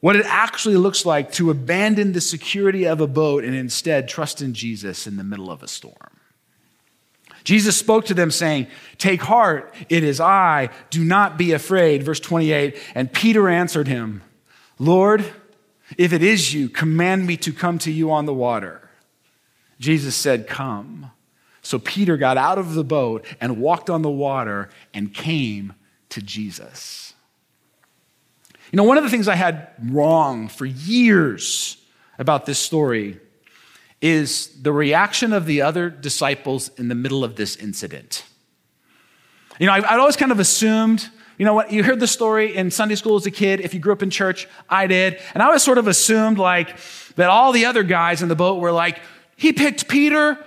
what 0.00 0.16
it 0.16 0.24
actually 0.26 0.76
looks 0.76 1.06
like 1.06 1.30
to 1.32 1.50
abandon 1.50 2.12
the 2.12 2.20
security 2.20 2.86
of 2.86 3.00
a 3.00 3.06
boat 3.06 3.44
and 3.44 3.54
instead 3.54 4.08
trust 4.08 4.42
in 4.42 4.54
Jesus 4.54 5.06
in 5.06 5.16
the 5.16 5.24
middle 5.24 5.50
of 5.50 5.62
a 5.62 5.68
storm. 5.68 6.09
Jesus 7.44 7.76
spoke 7.76 8.06
to 8.06 8.14
them 8.14 8.30
saying, 8.30 8.66
Take 8.98 9.22
heart, 9.22 9.74
it 9.88 10.04
is 10.04 10.20
I, 10.20 10.70
do 10.90 11.04
not 11.04 11.38
be 11.38 11.52
afraid. 11.52 12.02
Verse 12.02 12.20
28. 12.20 12.76
And 12.94 13.12
Peter 13.12 13.48
answered 13.48 13.88
him, 13.88 14.22
Lord, 14.78 15.24
if 15.96 16.12
it 16.12 16.22
is 16.22 16.54
you, 16.54 16.68
command 16.68 17.26
me 17.26 17.36
to 17.38 17.52
come 17.52 17.78
to 17.80 17.90
you 17.90 18.10
on 18.10 18.26
the 18.26 18.34
water. 18.34 18.88
Jesus 19.78 20.14
said, 20.14 20.46
Come. 20.46 21.10
So 21.62 21.78
Peter 21.78 22.16
got 22.16 22.36
out 22.36 22.58
of 22.58 22.74
the 22.74 22.84
boat 22.84 23.26
and 23.40 23.58
walked 23.58 23.90
on 23.90 24.02
the 24.02 24.10
water 24.10 24.70
and 24.94 25.12
came 25.12 25.74
to 26.10 26.22
Jesus. 26.22 27.14
You 28.72 28.76
know, 28.76 28.84
one 28.84 28.98
of 28.98 29.04
the 29.04 29.10
things 29.10 29.28
I 29.28 29.34
had 29.34 29.68
wrong 29.90 30.48
for 30.48 30.64
years 30.64 31.76
about 32.18 32.46
this 32.46 32.58
story 32.58 33.18
is 34.00 34.48
the 34.62 34.72
reaction 34.72 35.32
of 35.32 35.46
the 35.46 35.62
other 35.62 35.90
disciples 35.90 36.70
in 36.76 36.88
the 36.88 36.94
middle 36.94 37.22
of 37.22 37.36
this 37.36 37.56
incident. 37.56 38.24
You 39.58 39.66
know, 39.66 39.72
I'd 39.72 39.84
always 39.84 40.16
kind 40.16 40.32
of 40.32 40.40
assumed, 40.40 41.06
you 41.36 41.44
know 41.44 41.52
what, 41.52 41.70
you 41.70 41.84
heard 41.84 42.00
the 42.00 42.06
story 42.06 42.56
in 42.56 42.70
Sunday 42.70 42.94
school 42.94 43.16
as 43.16 43.26
a 43.26 43.30
kid, 43.30 43.60
if 43.60 43.74
you 43.74 43.80
grew 43.80 43.92
up 43.92 44.02
in 44.02 44.08
church, 44.08 44.48
I 44.70 44.86
did, 44.86 45.20
and 45.34 45.42
I 45.42 45.46
always 45.46 45.62
sort 45.62 45.76
of 45.76 45.86
assumed 45.86 46.38
like 46.38 46.78
that 47.16 47.28
all 47.28 47.52
the 47.52 47.66
other 47.66 47.82
guys 47.82 48.22
in 48.22 48.28
the 48.28 48.36
boat 48.36 48.58
were 48.58 48.72
like, 48.72 49.00
he 49.36 49.52
picked 49.52 49.86
Peter, 49.86 50.38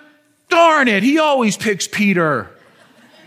darn 0.49 0.87
it, 0.87 1.03
he 1.03 1.19
always 1.19 1.57
picks 1.57 1.87
Peter, 1.87 2.49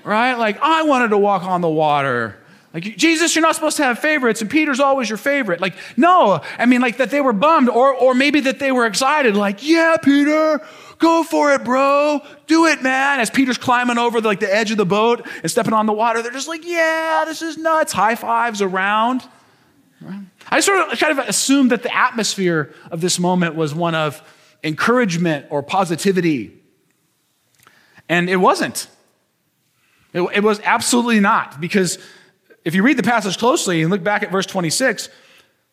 right? 0.02 0.34
Like, 0.34 0.58
I 0.60 0.82
wanted 0.82 1.08
to 1.08 1.18
walk 1.18 1.44
on 1.44 1.60
the 1.60 1.68
water. 1.68 2.36
Like, 2.74 2.96
Jesus, 2.96 3.34
you're 3.34 3.42
not 3.42 3.54
supposed 3.54 3.78
to 3.78 3.84
have 3.84 3.98
favorites, 3.98 4.42
and 4.42 4.50
Peter's 4.50 4.80
always 4.80 5.08
your 5.08 5.16
favorite. 5.16 5.60
Like, 5.60 5.74
no, 5.96 6.42
I 6.58 6.66
mean, 6.66 6.80
like 6.80 6.98
that 6.98 7.10
they 7.10 7.20
were 7.20 7.32
bummed, 7.32 7.68
or, 7.68 7.94
or 7.94 8.14
maybe 8.14 8.40
that 8.40 8.58
they 8.58 8.70
were 8.72 8.86
excited, 8.86 9.34
like, 9.34 9.66
yeah, 9.66 9.96
Peter, 9.96 10.60
go 10.98 11.22
for 11.22 11.52
it, 11.52 11.64
bro. 11.64 12.20
Do 12.46 12.66
it, 12.66 12.82
man. 12.82 13.20
As 13.20 13.30
Peter's 13.30 13.58
climbing 13.58 13.98
over 13.98 14.20
the, 14.20 14.28
like 14.28 14.40
the 14.40 14.54
edge 14.54 14.70
of 14.70 14.76
the 14.76 14.86
boat 14.86 15.26
and 15.42 15.50
stepping 15.50 15.72
on 15.72 15.86
the 15.86 15.92
water, 15.92 16.22
they're 16.22 16.32
just 16.32 16.48
like, 16.48 16.66
yeah, 16.66 17.24
this 17.26 17.42
is 17.42 17.56
nuts. 17.56 17.92
High 17.92 18.14
fives 18.14 18.60
around. 18.60 19.22
I 20.50 20.60
sort 20.60 20.92
of 20.92 20.98
kind 20.98 21.18
of 21.18 21.26
assumed 21.26 21.70
that 21.72 21.82
the 21.82 21.94
atmosphere 21.94 22.74
of 22.90 23.00
this 23.00 23.18
moment 23.18 23.54
was 23.54 23.74
one 23.74 23.94
of 23.94 24.22
encouragement 24.62 25.46
or 25.50 25.62
positivity. 25.62 26.52
And 28.08 28.28
it 28.28 28.36
wasn't. 28.36 28.88
It, 30.12 30.22
it, 30.34 30.42
was 30.42 30.60
absolutely 30.60 31.20
not. 31.20 31.60
Because 31.60 31.98
if 32.66 32.74
you 32.74 32.82
read 32.82 32.96
the 32.96 33.04
passage 33.04 33.38
closely 33.38 33.80
and 33.80 33.92
look 33.92 34.02
back 34.02 34.24
at 34.24 34.32
verse 34.32 34.44
26, 34.44 35.08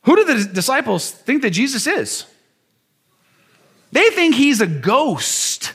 who 0.04 0.16
do 0.16 0.26
the 0.26 0.46
disciples 0.46 1.10
think 1.10 1.42
that 1.42 1.50
Jesus 1.50 1.88
is? 1.88 2.26
They 3.92 4.12
think 4.12 4.36
he's 4.36 4.62
a 4.62 4.68
ghost. 4.68 5.74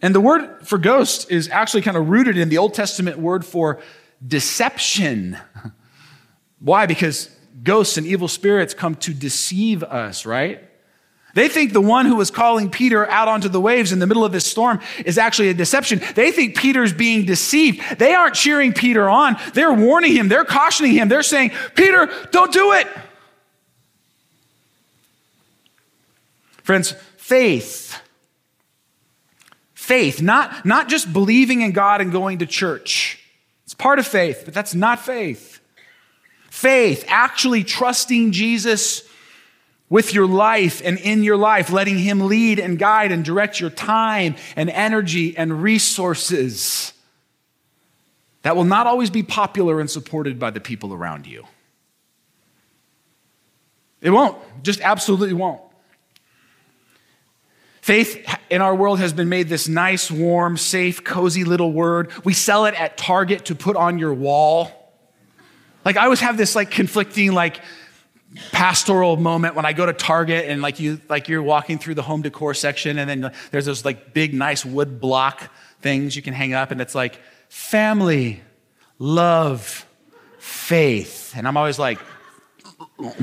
And 0.00 0.14
the 0.14 0.20
word 0.20 0.64
for 0.64 0.78
ghost 0.78 1.32
is 1.32 1.48
actually 1.48 1.82
kind 1.82 1.96
of 1.96 2.08
rooted 2.08 2.38
in 2.38 2.48
the 2.48 2.58
Old 2.58 2.74
Testament 2.74 3.18
word 3.18 3.44
for 3.44 3.80
deception. 4.24 5.36
Why? 6.60 6.86
Because 6.86 7.28
ghosts 7.64 7.98
and 7.98 8.06
evil 8.06 8.28
spirits 8.28 8.72
come 8.72 8.94
to 8.96 9.12
deceive 9.12 9.82
us, 9.82 10.24
right? 10.24 10.62
They 11.36 11.50
think 11.50 11.74
the 11.74 11.82
one 11.82 12.06
who 12.06 12.16
was 12.16 12.30
calling 12.30 12.70
Peter 12.70 13.06
out 13.10 13.28
onto 13.28 13.50
the 13.50 13.60
waves 13.60 13.92
in 13.92 13.98
the 13.98 14.06
middle 14.06 14.24
of 14.24 14.32
this 14.32 14.46
storm 14.46 14.80
is 15.04 15.18
actually 15.18 15.50
a 15.50 15.54
deception. 15.54 16.00
They 16.14 16.32
think 16.32 16.56
Peter's 16.56 16.94
being 16.94 17.26
deceived. 17.26 17.98
They 17.98 18.14
aren't 18.14 18.34
cheering 18.34 18.72
Peter 18.72 19.06
on. 19.06 19.36
They're 19.52 19.74
warning 19.74 20.12
him. 20.12 20.28
They're 20.28 20.46
cautioning 20.46 20.92
him. 20.92 21.08
They're 21.10 21.22
saying, 21.22 21.50
Peter, 21.74 22.08
don't 22.30 22.50
do 22.54 22.72
it. 22.72 22.88
Friends, 26.62 26.92
faith. 27.18 28.00
Faith, 29.74 30.22
not, 30.22 30.64
not 30.64 30.88
just 30.88 31.12
believing 31.12 31.60
in 31.60 31.72
God 31.72 32.00
and 32.00 32.10
going 32.10 32.38
to 32.38 32.46
church. 32.46 33.22
It's 33.64 33.74
part 33.74 33.98
of 33.98 34.06
faith, 34.06 34.40
but 34.46 34.54
that's 34.54 34.74
not 34.74 35.00
faith. 35.00 35.60
Faith, 36.48 37.04
actually 37.08 37.62
trusting 37.62 38.32
Jesus 38.32 39.05
with 39.88 40.12
your 40.12 40.26
life 40.26 40.82
and 40.84 40.98
in 40.98 41.22
your 41.22 41.36
life, 41.36 41.70
letting 41.70 41.98
Him 41.98 42.20
lead 42.20 42.58
and 42.58 42.78
guide 42.78 43.12
and 43.12 43.24
direct 43.24 43.60
your 43.60 43.70
time 43.70 44.34
and 44.56 44.68
energy 44.70 45.36
and 45.36 45.62
resources. 45.62 46.92
That 48.42 48.56
will 48.56 48.64
not 48.64 48.86
always 48.86 49.10
be 49.10 49.22
popular 49.22 49.80
and 49.80 49.90
supported 49.90 50.38
by 50.38 50.50
the 50.50 50.60
people 50.60 50.92
around 50.92 51.26
you. 51.26 51.44
It 54.00 54.10
won't, 54.10 54.36
just 54.62 54.80
absolutely 54.80 55.34
won't. 55.34 55.60
Faith 57.80 58.36
in 58.50 58.62
our 58.62 58.74
world 58.74 58.98
has 58.98 59.12
been 59.12 59.28
made 59.28 59.48
this 59.48 59.68
nice, 59.68 60.10
warm, 60.10 60.56
safe, 60.56 61.04
cozy 61.04 61.44
little 61.44 61.72
word. 61.72 62.10
We 62.24 62.34
sell 62.34 62.66
it 62.66 62.74
at 62.74 62.96
Target 62.96 63.44
to 63.46 63.54
put 63.54 63.76
on 63.76 63.98
your 63.98 64.12
wall. 64.12 64.92
Like 65.84 65.96
I 65.96 66.04
always 66.04 66.20
have 66.20 66.36
this 66.36 66.56
like 66.56 66.72
conflicting 66.72 67.32
like 67.32 67.60
pastoral 68.52 69.16
moment 69.16 69.54
when 69.54 69.64
I 69.64 69.72
go 69.72 69.86
to 69.86 69.92
Target 69.92 70.46
and 70.48 70.62
like 70.62 70.80
you 70.80 71.00
like 71.08 71.28
you're 71.28 71.42
walking 71.42 71.78
through 71.78 71.94
the 71.94 72.02
home 72.02 72.22
decor 72.22 72.54
section 72.54 72.98
and 72.98 73.08
then 73.08 73.32
there's 73.50 73.66
those 73.66 73.84
like 73.84 74.12
big 74.12 74.34
nice 74.34 74.64
wood 74.64 75.00
block 75.00 75.50
things 75.80 76.16
you 76.16 76.22
can 76.22 76.34
hang 76.34 76.54
up 76.54 76.70
and 76.70 76.80
it's 76.80 76.94
like 76.94 77.20
family, 77.48 78.42
love, 78.98 79.86
faith. 80.38 81.34
And 81.36 81.46
I'm 81.46 81.56
always 81.56 81.78
like 81.78 81.98
you 82.98 83.14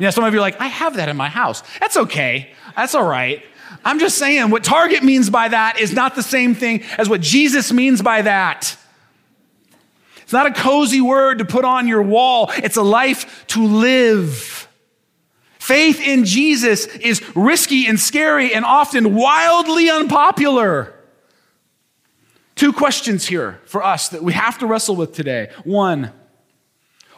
know, 0.00 0.10
some 0.10 0.24
of 0.24 0.32
you 0.32 0.38
are 0.38 0.42
like, 0.42 0.60
I 0.60 0.66
have 0.66 0.96
that 0.96 1.08
in 1.08 1.16
my 1.16 1.28
house. 1.28 1.62
That's 1.80 1.96
okay. 1.96 2.52
That's 2.76 2.94
all 2.94 3.04
right. 3.04 3.42
I'm 3.84 3.98
just 3.98 4.18
saying 4.18 4.50
what 4.50 4.64
Target 4.64 5.02
means 5.02 5.30
by 5.30 5.48
that 5.48 5.78
is 5.78 5.92
not 5.92 6.14
the 6.14 6.22
same 6.22 6.54
thing 6.54 6.82
as 6.98 7.08
what 7.08 7.20
Jesus 7.20 7.72
means 7.72 8.02
by 8.02 8.22
that. 8.22 8.76
It's 10.30 10.32
not 10.32 10.46
a 10.46 10.52
cozy 10.52 11.00
word 11.00 11.38
to 11.38 11.44
put 11.44 11.64
on 11.64 11.88
your 11.88 12.02
wall, 12.02 12.52
it's 12.58 12.76
a 12.76 12.84
life 12.84 13.44
to 13.48 13.66
live. 13.66 14.68
Faith 15.58 16.00
in 16.00 16.24
Jesus 16.24 16.86
is 16.86 17.20
risky 17.34 17.88
and 17.88 17.98
scary 17.98 18.54
and 18.54 18.64
often 18.64 19.16
wildly 19.16 19.90
unpopular. 19.90 20.94
Two 22.54 22.72
questions 22.72 23.26
here 23.26 23.60
for 23.64 23.82
us 23.82 24.10
that 24.10 24.22
we 24.22 24.32
have 24.32 24.56
to 24.58 24.68
wrestle 24.68 24.94
with 24.94 25.14
today. 25.14 25.50
One, 25.64 26.12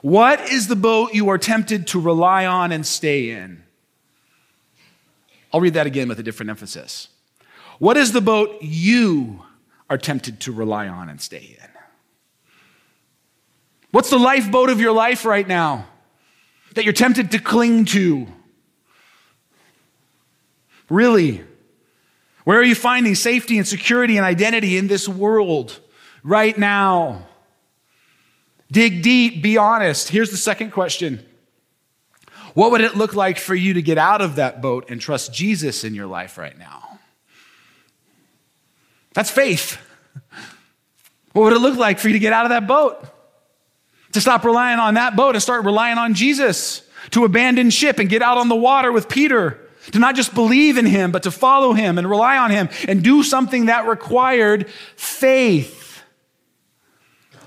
what 0.01 0.49
is 0.51 0.69
the 0.69 0.75
boat 0.75 1.13
you 1.13 1.29
are 1.29 1.37
tempted 1.37 1.89
to 1.89 2.01
rely 2.01 2.47
on 2.47 2.73
and 2.73 2.87
stay 2.87 3.29
in? 3.29 3.63
I'll 5.53 5.61
read 5.61 5.75
that 5.75 5.87
again 5.87 6.09
with 6.09 6.19
a 6.19 6.23
different 6.23 6.49
emphasis. 6.49 7.09
What 7.79 7.99
is 7.99 8.13
the 8.13 8.23
boat 8.23 8.63
you 8.63 9.43
are 9.91 9.99
tempted 9.99 10.41
to 10.41 10.53
rely 10.53 10.89
on 10.89 11.11
and 11.11 11.21
stay 11.21 11.59
in? 11.63 11.72
What's 13.93 14.11
the 14.11 14.19
lifeboat 14.19 14.71
of 14.71 14.81
your 14.81 14.93
life 14.93 15.25
right 15.25 15.47
now 15.47 15.87
that 16.75 16.85
you're 16.85 16.95
tempted 16.95 17.31
to 17.33 17.39
cling 17.39 17.85
to? 17.87 18.27
Really? 20.89 21.45
Where 22.45 22.59
are 22.59 22.65
you 22.65 22.75
finding 22.75 23.15
safety 23.15 23.59
and 23.59 23.69
security 23.69 24.17
and 24.17 24.27
identity 24.27 24.77
in 24.79 24.89
this 24.89 25.09
world 25.09 25.79
right 26.25 26.57
now? 26.57 27.27
Dig 28.71 29.03
deep, 29.03 29.43
be 29.43 29.59
honest. 29.59 30.09
Here's 30.09 30.31
the 30.31 30.39
second 30.39 30.71
question 30.71 31.25
What 32.55 32.71
would 32.71 32.81
it 32.81 32.97
look 32.97 33.15
like 33.15 33.39
for 33.39 33.55
you 33.55 33.75
to 33.75 33.83
get 33.83 33.99
out 33.99 34.23
of 34.23 34.37
that 34.37 34.63
boat 34.63 34.87
and 34.89 35.01
trust 35.01 35.35
Jesus 35.35 35.85
in 35.85 35.95
your 35.95 36.07
life 36.07 36.39
right 36.39 36.59
now? 36.59 36.99
That's 39.13 39.31
faith. 39.31 39.79
What 41.33 41.45
would 41.45 41.53
it 41.53 41.61
look 41.61 41.79
like 41.79 41.99
for 41.99 42.09
you 42.09 42.15
to 42.15 42.19
get 42.19 42.33
out 42.33 42.47
of 42.47 42.51
that 42.51 42.67
boat? 42.67 43.07
To 44.13 44.21
stop 44.21 44.45
relying 44.45 44.79
on 44.79 44.95
that 44.95 45.17
boat 45.17 45.35
and 45.35 45.43
start 45.43 45.65
relying 45.65 45.99
on 45.99 46.15
Jesus, 46.15 46.83
to 47.11 47.25
abandon 47.25 47.71
ship 47.71 47.99
and 47.99 48.09
get 48.09 48.23
out 48.23 48.39
on 48.39 48.49
the 48.49 48.57
water 48.57 48.93
with 48.93 49.09
Peter, 49.09 49.59
to 49.91 49.99
not 49.99 50.15
just 50.15 50.35
believe 50.35 50.79
in 50.79 50.87
him, 50.87 51.11
but 51.11 51.25
to 51.25 51.31
follow 51.31 51.73
him 51.73 51.99
and 51.99 52.09
rely 52.09 52.39
on 52.39 52.51
him 52.51 52.69
and 52.87 53.03
do 53.03 53.23
something 53.23 53.67
that 53.67 53.87
required 53.87 54.69
faith. 54.97 56.03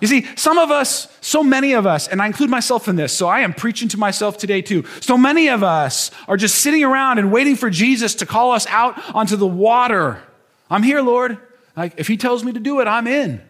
You 0.02 0.08
see, 0.08 0.28
some 0.36 0.58
of 0.58 0.72
us, 0.72 1.08
so 1.22 1.42
many 1.42 1.74
of 1.74 1.88
us, 1.88 2.10
and 2.10 2.22
I 2.22 2.28
include 2.28 2.50
myself 2.50 2.90
in 2.90 2.98
this, 2.98 3.14
so 3.14 3.28
I 3.28 3.40
am 3.40 3.54
preaching 3.54 3.88
to 3.90 3.98
myself 3.98 4.38
today 4.38 4.62
too. 4.62 4.84
So 5.00 5.18
many 5.18 5.48
of 5.48 5.64
us 5.64 6.12
are 6.28 6.36
just 6.36 6.58
sitting 6.58 6.84
around 6.84 7.18
and 7.18 7.32
waiting 7.32 7.56
for 7.56 7.70
Jesus 7.70 8.16
to 8.16 8.26
call 8.26 8.52
us 8.52 8.68
out 8.68 9.02
onto 9.16 9.38
the 9.38 9.48
water. 9.48 10.22
I'm 10.70 10.84
here, 10.84 11.02
Lord. 11.02 11.38
Like, 11.78 11.94
if 11.98 12.08
he 12.08 12.18
tells 12.18 12.44
me 12.44 12.52
to 12.52 12.60
do 12.60 12.82
it, 12.82 12.88
I'm 12.88 13.08
in. 13.08 13.42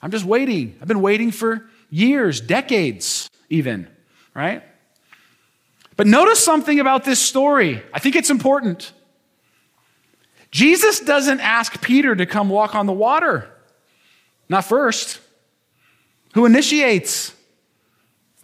I'm 0.00 0.12
just 0.12 0.24
waiting. 0.24 0.76
I've 0.80 0.88
been 0.88 1.02
waiting 1.02 1.32
for 1.32 1.68
years, 1.90 2.40
decades, 2.40 3.28
even, 3.48 3.88
right? 4.34 4.62
But 5.96 6.06
notice 6.06 6.42
something 6.42 6.78
about 6.78 7.04
this 7.04 7.18
story. 7.18 7.82
I 7.92 7.98
think 7.98 8.14
it's 8.14 8.30
important. 8.30 8.92
Jesus 10.50 11.00
doesn't 11.00 11.40
ask 11.40 11.82
Peter 11.82 12.14
to 12.14 12.24
come 12.24 12.48
walk 12.48 12.74
on 12.74 12.86
the 12.86 12.92
water. 12.92 13.50
Not 14.48 14.64
first. 14.64 15.20
Who 16.34 16.46
initiates? 16.46 17.34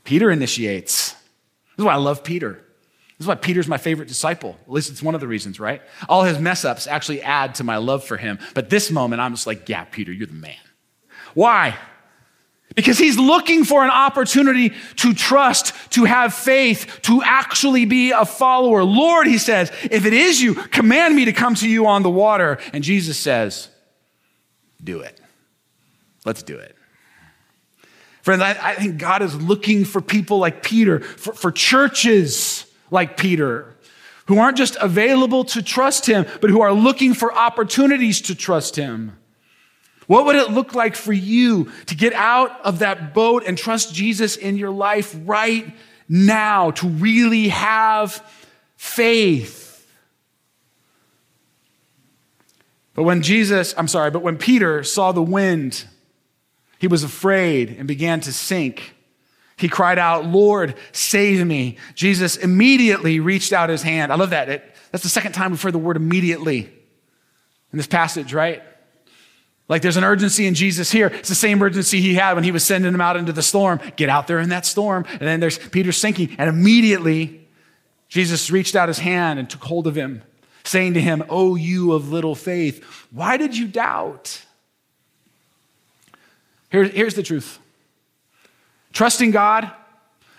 Peter 0.03 0.31
initiates. 0.31 1.13
This 1.13 1.79
is 1.79 1.85
why 1.85 1.95
I 1.95 1.97
love 1.97 2.25
Peter. 2.25 2.53
This 3.19 3.25
is 3.25 3.27
why 3.27 3.37
Peter's 3.37 3.69
my 3.69 3.79
favorite 3.79 4.09
disciple. 4.09 4.59
At 4.67 4.73
least 4.73 4.91
it's 4.91 5.03
one 5.03 5.15
of 5.15 5.21
the 5.21 5.29
reasons, 5.29 5.61
right? 5.61 5.81
All 6.09 6.25
his 6.25 6.39
mess 6.39 6.65
ups 6.65 6.87
actually 6.87 7.23
add 7.23 7.55
to 7.57 7.65
my 7.65 7.77
love 7.77 8.05
for 8.05 8.17
him. 8.17 8.39
But 8.55 8.69
this 8.69 8.91
moment, 8.91 9.23
I'm 9.23 9.33
just 9.33 9.47
like, 9.47 9.69
yeah, 9.69 9.85
Peter, 9.85 10.13
you're 10.13 10.27
the 10.27 10.33
man. 10.35 10.57
Why? 11.33 11.77
Because 12.75 12.99
he's 12.99 13.17
looking 13.17 13.65
for 13.65 13.85
an 13.85 13.91
opportunity 13.91 14.73
to 14.97 15.15
trust, 15.15 15.75
to 15.93 16.05
have 16.05 16.35
faith, 16.35 16.99
to 17.03 17.23
actually 17.23 17.85
be 17.85 18.11
a 18.11 18.25
follower. 18.25 18.83
Lord, 18.83 19.29
he 19.29 19.39
says, 19.39 19.71
if 19.91 20.05
it 20.07 20.13
is 20.13 20.43
you, 20.43 20.55
command 20.55 21.15
me 21.15 21.27
to 21.27 21.33
come 21.33 21.55
to 21.57 21.69
you 21.69 21.87
on 21.87 22.03
the 22.03 22.11
water. 22.11 22.59
And 22.73 22.83
Jesus 22.83 23.17
says, 23.17 23.69
do 24.83 25.01
it. 25.01 25.21
Let's 26.25 26.43
do 26.43 26.57
it. 26.57 26.77
Friends, 28.23 28.43
I, 28.43 28.57
I 28.61 28.75
think 28.75 28.99
God 28.99 29.23
is 29.23 29.41
looking 29.41 29.85
for 29.85 30.01
people 30.01 30.39
like 30.39 30.63
Peter, 30.63 31.01
for, 31.01 31.35
for 31.35 31.53
churches 31.53 32.67
like 32.91 33.17
Peter, 33.17 33.77
who 34.27 34.39
aren't 34.39 34.57
just 34.57 34.77
available 34.81 35.45
to 35.45 35.63
trust 35.63 36.07
him, 36.07 36.27
but 36.41 36.49
who 36.51 36.63
are 36.63 36.73
looking 36.73 37.15
for 37.15 37.33
opportunities 37.33 38.23
to 38.23 38.35
trust 38.35 38.77
him. 38.77 39.19
What 40.07 40.27
would 40.27 40.37
it 40.37 40.51
look 40.51 40.75
like 40.75 40.95
for 40.97 41.13
you 41.13 41.71
to 41.87 41.95
get 41.95 42.13
out 42.13 42.61
of 42.63 42.81
that 42.81 43.15
boat 43.15 43.45
and 43.47 43.57
trust 43.57 43.95
Jesus 43.95 44.37
in 44.37 44.57
your 44.57 44.71
life 44.71 45.17
right 45.25 45.75
now, 46.09 46.73
to 46.73 46.89
really 46.89 47.49
have 47.49 48.23
faith? 48.77 49.63
But 52.95 53.05
when 53.05 53.23
Jesus, 53.23 53.75
I'm 53.77 53.89
sorry, 53.89 54.11
but 54.11 54.23
when 54.23 54.39
Peter 54.39 54.85
saw 54.85 55.13
the 55.13 55.23
wind, 55.23 55.85
he 56.79 56.87
was 56.87 57.03
afraid 57.03 57.75
and 57.79 57.89
began 57.89 58.21
to 58.21 58.33
sink. 58.33 58.95
He 59.57 59.69
cried 59.69 59.99
out, 59.99 60.27
Lord, 60.27 60.75
save 60.93 61.45
me. 61.47 61.79
Jesus 61.95 62.37
immediately 62.37 63.21
reached 63.21 63.53
out 63.53 63.69
his 63.69 63.83
hand. 63.83 64.13
I 64.13 64.17
love 64.17 64.31
that. 64.31 64.49
It, 64.49 64.75
that's 64.93 65.03
the 65.03 65.11
second 65.11 65.33
time 65.33 65.51
we've 65.51 65.63
heard 65.63 65.75
the 65.75 65.79
word 65.79 65.97
immediately 65.97 66.71
in 67.73 67.77
this 67.77 67.87
passage, 67.87 68.33
right? 68.33 68.63
Like 69.69 69.83
there's 69.83 69.97
an 69.97 70.05
urgency 70.05 70.47
in 70.47 70.55
Jesus 70.55 70.91
here. 70.91 71.07
It's 71.07 71.29
the 71.29 71.35
same 71.35 71.63
urgency 71.63 72.01
he 72.01 72.15
had 72.15 72.35
when 72.35 72.45
he 72.45 72.51
was 72.51 72.65
sending 72.65 72.93
them 72.93 73.01
out 73.01 73.17
into 73.17 73.33
the 73.33 73.43
storm. 73.43 73.81
Get 73.97 74.09
out 74.09 74.27
there 74.27 74.39
in 74.39 74.51
that 74.51 74.67
storm. 74.67 75.07
And 75.09 75.21
then 75.21 75.41
there's 75.41 75.59
Peter 75.59 75.93
sinking. 75.93 76.37
And 76.39 76.49
immediately, 76.51 77.47
Jesus 78.09 78.51
reached 78.51 78.77
out 78.77 78.89
his 78.89 78.99
hand 78.99 79.39
and 79.39 79.49
took 79.49 79.65
hold 79.65 79.87
of 79.87 79.95
him, 79.95 80.23
saying 80.65 80.95
to 80.95 81.01
him, 81.01 81.25
Oh, 81.29 81.55
you 81.55 81.93
of 81.93 82.13
little 82.13 82.35
faith, 82.35 82.85
why 83.11 83.37
did 83.37 83.57
you 83.57 83.67
doubt? 83.67 84.43
Here, 86.71 86.85
here's 86.85 87.15
the 87.15 87.23
truth 87.23 87.59
trusting 88.93 89.31
God. 89.31 89.71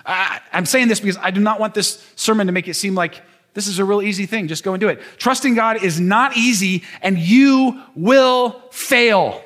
I, 0.05 0.39
I'm 0.53 0.65
saying 0.65 0.87
this 0.87 0.99
because 0.99 1.17
I 1.17 1.31
do 1.31 1.41
not 1.41 1.59
want 1.59 1.73
this 1.73 2.05
sermon 2.15 2.47
to 2.47 2.53
make 2.53 2.67
it 2.67 2.75
seem 2.75 2.93
like 2.93 3.21
this 3.55 3.67
is 3.67 3.79
a 3.79 3.85
real 3.85 4.01
easy 4.01 4.25
thing. 4.25 4.47
Just 4.49 4.63
go 4.63 4.73
and 4.73 4.81
do 4.81 4.89
it. 4.89 5.01
Trusting 5.17 5.55
God 5.55 5.81
is 5.81 5.99
not 5.99 6.37
easy, 6.37 6.83
and 7.01 7.17
you 7.17 7.81
will 7.95 8.61
fail. 8.69 9.41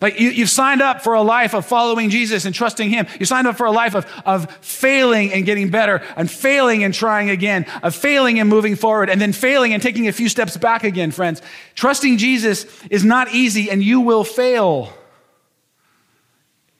Like 0.00 0.18
you, 0.18 0.32
have 0.32 0.50
signed 0.50 0.80
up 0.80 1.02
for 1.02 1.14
a 1.14 1.22
life 1.22 1.54
of 1.54 1.66
following 1.66 2.08
Jesus 2.08 2.46
and 2.46 2.54
trusting 2.54 2.88
Him. 2.88 3.06
You 3.20 3.26
signed 3.26 3.46
up 3.46 3.56
for 3.56 3.66
a 3.66 3.70
life 3.70 3.94
of, 3.94 4.06
of 4.24 4.50
failing 4.62 5.34
and 5.34 5.44
getting 5.44 5.70
better, 5.70 6.02
and 6.16 6.30
failing 6.30 6.82
and 6.82 6.94
trying 6.94 7.28
again, 7.28 7.66
of 7.82 7.94
failing 7.94 8.40
and 8.40 8.48
moving 8.48 8.74
forward, 8.74 9.10
and 9.10 9.20
then 9.20 9.34
failing 9.34 9.74
and 9.74 9.82
taking 9.82 10.08
a 10.08 10.12
few 10.12 10.30
steps 10.30 10.56
back 10.56 10.82
again, 10.82 11.10
friends. 11.10 11.42
Trusting 11.74 12.16
Jesus 12.16 12.66
is 12.88 13.04
not 13.04 13.32
easy, 13.34 13.70
and 13.70 13.82
you 13.82 14.00
will 14.00 14.24
fail. 14.24 14.94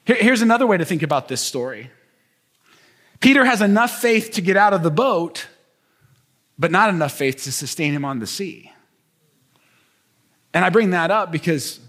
Here, 0.05 0.17
here's 0.17 0.41
another 0.41 0.65
way 0.65 0.77
to 0.77 0.85
think 0.85 1.03
about 1.03 1.27
this 1.27 1.41
story 1.41 1.91
Peter 3.25 3.43
has 3.43 3.61
enough 3.61 3.99
faith 3.99 4.31
to 4.33 4.41
get 4.41 4.55
out 4.55 4.73
of 4.73 4.83
the 4.83 4.91
boat, 4.91 5.47
but 6.59 6.69
not 6.69 6.89
enough 6.89 7.13
faith 7.13 7.43
to 7.43 7.51
sustain 7.51 7.91
him 7.91 8.05
on 8.05 8.19
the 8.19 8.27
sea. 8.27 8.71
And 10.53 10.63
I 10.63 10.69
bring 10.69 10.91
that 10.91 11.09
up 11.09 11.31
because 11.31 11.79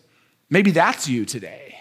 Maybe 0.50 0.70
that's 0.70 1.08
you 1.08 1.24
today. 1.24 1.78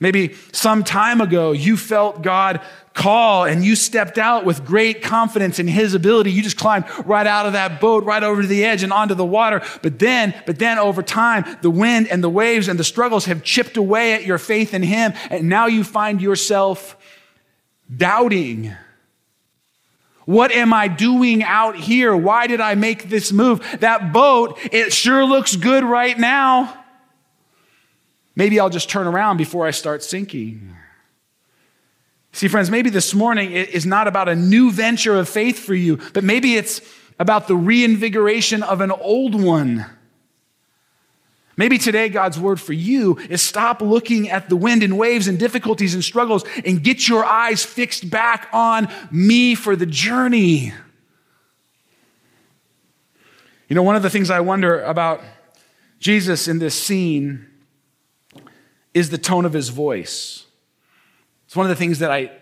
Maybe 0.00 0.34
some 0.52 0.84
time 0.84 1.20
ago 1.20 1.52
you 1.52 1.76
felt 1.76 2.22
God 2.22 2.60
call 2.94 3.44
and 3.44 3.64
you 3.64 3.76
stepped 3.76 4.18
out 4.18 4.44
with 4.44 4.64
great 4.64 5.02
confidence 5.02 5.58
in 5.58 5.66
his 5.68 5.94
ability. 5.94 6.32
You 6.32 6.42
just 6.42 6.58
climbed 6.58 6.84
right 7.06 7.26
out 7.26 7.46
of 7.46 7.52
that 7.52 7.80
boat, 7.80 8.04
right 8.04 8.22
over 8.22 8.42
to 8.42 8.48
the 8.48 8.64
edge 8.64 8.82
and 8.82 8.92
onto 8.92 9.14
the 9.14 9.24
water. 9.24 9.62
But 9.82 9.98
then, 9.98 10.34
but 10.46 10.58
then 10.58 10.78
over 10.78 11.02
time, 11.02 11.44
the 11.62 11.70
wind 11.70 12.08
and 12.08 12.22
the 12.22 12.28
waves 12.28 12.68
and 12.68 12.78
the 12.78 12.84
struggles 12.84 13.26
have 13.26 13.42
chipped 13.42 13.76
away 13.76 14.14
at 14.14 14.24
your 14.24 14.38
faith 14.38 14.74
in 14.74 14.82
him. 14.82 15.12
And 15.30 15.48
now 15.48 15.66
you 15.66 15.84
find 15.84 16.20
yourself 16.20 16.96
doubting. 17.94 18.74
What 20.26 20.52
am 20.52 20.72
I 20.72 20.88
doing 20.88 21.42
out 21.42 21.76
here? 21.76 22.16
Why 22.16 22.46
did 22.46 22.60
I 22.60 22.74
make 22.74 23.10
this 23.10 23.32
move? 23.32 23.62
That 23.80 24.12
boat, 24.12 24.58
it 24.72 24.92
sure 24.92 25.24
looks 25.24 25.54
good 25.56 25.84
right 25.84 26.18
now. 26.18 26.84
Maybe 28.36 28.58
I'll 28.58 28.70
just 28.70 28.88
turn 28.88 29.06
around 29.06 29.36
before 29.36 29.66
I 29.66 29.70
start 29.70 30.02
sinking. 30.02 30.74
See, 32.32 32.48
friends, 32.48 32.68
maybe 32.68 32.90
this 32.90 33.14
morning 33.14 33.52
is 33.52 33.86
not 33.86 34.08
about 34.08 34.28
a 34.28 34.34
new 34.34 34.72
venture 34.72 35.16
of 35.16 35.28
faith 35.28 35.58
for 35.58 35.74
you, 35.74 36.00
but 36.14 36.24
maybe 36.24 36.56
it's 36.56 36.80
about 37.18 37.46
the 37.46 37.54
reinvigoration 37.54 38.62
of 38.64 38.80
an 38.80 38.90
old 38.90 39.40
one. 39.40 39.86
Maybe 41.56 41.78
today 41.78 42.08
God's 42.08 42.38
word 42.38 42.60
for 42.60 42.72
you 42.72 43.16
is 43.18 43.40
stop 43.40 43.80
looking 43.80 44.28
at 44.28 44.48
the 44.48 44.56
wind 44.56 44.82
and 44.82 44.98
waves 44.98 45.28
and 45.28 45.38
difficulties 45.38 45.94
and 45.94 46.02
struggles 46.02 46.44
and 46.64 46.82
get 46.82 47.08
your 47.08 47.24
eyes 47.24 47.64
fixed 47.64 48.10
back 48.10 48.48
on 48.52 48.88
me 49.10 49.54
for 49.54 49.76
the 49.76 49.86
journey. 49.86 50.72
You 53.68 53.76
know, 53.76 53.82
one 53.82 53.96
of 53.96 54.02
the 54.02 54.10
things 54.10 54.30
I 54.30 54.40
wonder 54.40 54.82
about 54.82 55.22
Jesus 56.00 56.48
in 56.48 56.58
this 56.58 56.74
scene 56.74 57.46
is 58.92 59.10
the 59.10 59.18
tone 59.18 59.44
of 59.44 59.52
his 59.52 59.68
voice. 59.68 60.44
It's 61.46 61.56
one 61.56 61.66
of 61.66 61.70
the 61.70 61.76
things 61.76 62.00
that 62.00 62.10
I, 62.10 62.32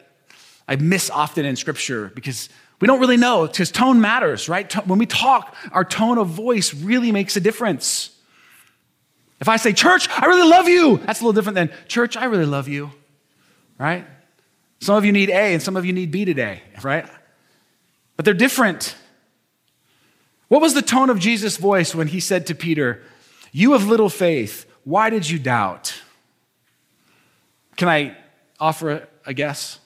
I 0.67 0.77
miss 0.77 1.11
often 1.11 1.45
in 1.45 1.57
scripture 1.57 2.11
because 2.15 2.49
we 2.81 2.87
don't 2.89 2.99
really 2.99 3.17
know, 3.17 3.47
because 3.47 3.71
tone 3.71 4.01
matters, 4.01 4.49
right? 4.49 4.73
When 4.87 4.99
we 4.99 5.07
talk, 5.07 5.55
our 5.71 5.85
tone 5.85 6.19
of 6.19 6.29
voice 6.29 6.75
really 6.75 7.13
makes 7.13 7.37
a 7.37 7.41
difference. 7.41 8.11
If 9.43 9.49
I 9.49 9.57
say, 9.57 9.73
Church, 9.73 10.09
I 10.09 10.27
really 10.27 10.49
love 10.49 10.69
you, 10.69 10.99
that's 10.99 11.21
a 11.21 11.25
little 11.25 11.33
different 11.33 11.57
than, 11.57 11.73
Church, 11.89 12.17
I 12.17 12.27
really 12.27 12.47
love 12.47 12.69
you, 12.69 12.93
right? 13.77 14.07
Some 14.79 14.95
of 14.95 15.05
you 15.05 15.11
need 15.11 15.31
A 15.31 15.53
and 15.53 15.61
some 15.61 15.77
of 15.77 15.85
you 15.85 15.93
need 15.93 16.13
B 16.13 16.25
today, 16.25 16.63
right? 16.81 17.05
But 18.15 18.25
they're 18.25 18.35
different. 18.35 18.95
What 20.47 20.63
was 20.63 20.75
the 20.75 20.81
tone 20.81 21.11
of 21.11 21.19
Jesus' 21.19 21.57
voice 21.57 21.93
when 21.93 22.07
he 22.07 22.21
said 22.21 22.47
to 22.47 22.55
Peter, 22.55 23.03
You 23.51 23.73
have 23.73 23.89
little 23.89 24.09
faith, 24.09 24.65
why 24.85 25.11
did 25.11 25.29
you 25.29 25.41
doubt? 25.41 26.01
Can 27.75 27.89
I 27.89 28.17
offer 28.61 29.09
a 29.27 29.35
guess? 29.35 29.81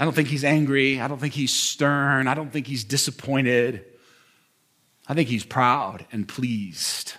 I 0.00 0.04
don't 0.04 0.14
think 0.14 0.26
he's 0.26 0.42
angry. 0.42 1.00
I 1.00 1.06
don't 1.06 1.20
think 1.20 1.34
he's 1.34 1.52
stern. 1.52 2.26
I 2.26 2.34
don't 2.34 2.50
think 2.50 2.66
he's 2.66 2.82
disappointed. 2.82 3.84
I 5.06 5.14
think 5.14 5.28
he's 5.28 5.44
proud 5.44 6.06
and 6.12 6.26
pleased. 6.26 7.14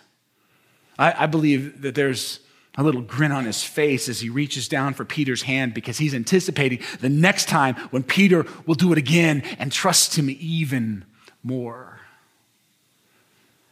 I, 0.97 1.23
I, 1.23 1.25
believe 1.27 1.81
that 1.81 1.93
there's 1.93 2.39
a 2.77 2.83
little 2.83 3.01
grin 3.01 3.31
on 3.31 3.45
his 3.45 3.63
face 3.63 4.09
as 4.09 4.21
he 4.21 4.29
reaches 4.29 4.67
down 4.67 4.93
for 4.93 5.05
Peter's 5.05 5.43
hand 5.43 5.73
because 5.73 5.97
he's 5.97 6.15
anticipating 6.15 6.79
the 6.99 7.09
next 7.09 7.47
time 7.47 7.75
when 7.91 8.03
Peter 8.03 8.45
will 8.65 8.75
do 8.75 8.91
it 8.91 8.97
again 8.97 9.41
and 9.59 9.71
trust 9.71 10.17
him 10.17 10.29
even 10.29 11.05
more. 11.43 11.99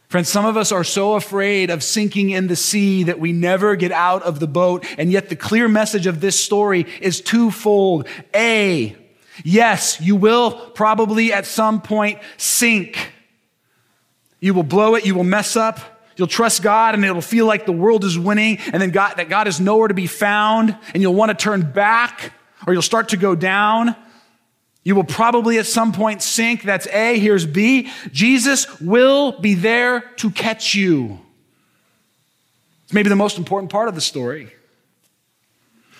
Friends, 0.08 0.28
some 0.28 0.44
of 0.44 0.56
us 0.56 0.70
are 0.70 0.84
so 0.84 1.14
afraid 1.14 1.70
of 1.70 1.82
sinking 1.82 2.30
in 2.30 2.46
the 2.46 2.54
sea 2.54 3.02
that 3.02 3.18
we 3.18 3.32
never 3.32 3.74
get 3.74 3.90
out 3.90 4.22
of 4.22 4.38
the 4.38 4.46
boat. 4.46 4.86
And 4.96 5.10
yet 5.10 5.28
the 5.28 5.34
clear 5.34 5.66
message 5.66 6.06
of 6.06 6.20
this 6.20 6.38
story 6.38 6.86
is 7.00 7.20
twofold. 7.20 8.06
A, 8.32 8.94
yes, 9.42 10.00
you 10.00 10.14
will 10.14 10.52
probably 10.70 11.32
at 11.32 11.46
some 11.46 11.80
point 11.82 12.20
sink. 12.36 13.12
You 14.44 14.52
will 14.52 14.62
blow 14.62 14.94
it. 14.94 15.06
You 15.06 15.14
will 15.14 15.24
mess 15.24 15.56
up. 15.56 15.80
You'll 16.18 16.28
trust 16.28 16.62
God 16.62 16.94
and 16.94 17.02
it'll 17.02 17.22
feel 17.22 17.46
like 17.46 17.64
the 17.64 17.72
world 17.72 18.04
is 18.04 18.18
winning 18.18 18.58
and 18.74 18.82
then 18.82 18.90
God, 18.90 19.14
that 19.14 19.30
God 19.30 19.48
is 19.48 19.58
nowhere 19.58 19.88
to 19.88 19.94
be 19.94 20.06
found 20.06 20.76
and 20.92 21.02
you'll 21.02 21.14
want 21.14 21.30
to 21.30 21.34
turn 21.34 21.72
back 21.72 22.30
or 22.66 22.74
you'll 22.74 22.82
start 22.82 23.08
to 23.08 23.16
go 23.16 23.34
down. 23.34 23.96
You 24.82 24.96
will 24.96 25.04
probably 25.04 25.56
at 25.56 25.64
some 25.64 25.92
point 25.92 26.20
sink. 26.20 26.62
That's 26.62 26.86
A. 26.88 27.18
Here's 27.18 27.46
B. 27.46 27.90
Jesus 28.12 28.82
will 28.82 29.40
be 29.40 29.54
there 29.54 30.00
to 30.16 30.30
catch 30.30 30.74
you. 30.74 31.20
It's 32.84 32.92
maybe 32.92 33.08
the 33.08 33.16
most 33.16 33.38
important 33.38 33.72
part 33.72 33.88
of 33.88 33.94
the 33.94 34.02
story. 34.02 34.52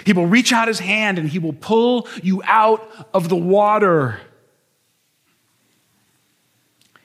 He 0.05 0.13
will 0.13 0.27
reach 0.27 0.53
out 0.53 0.69
his 0.69 0.81
hand 0.81 1.19
and 1.19 1.31
he 1.31 1.39
will 1.39 1.55
pull 1.55 2.09
you 2.23 2.43
out 2.45 2.87
of 3.15 3.31
the 3.31 3.37
water. 3.37 4.21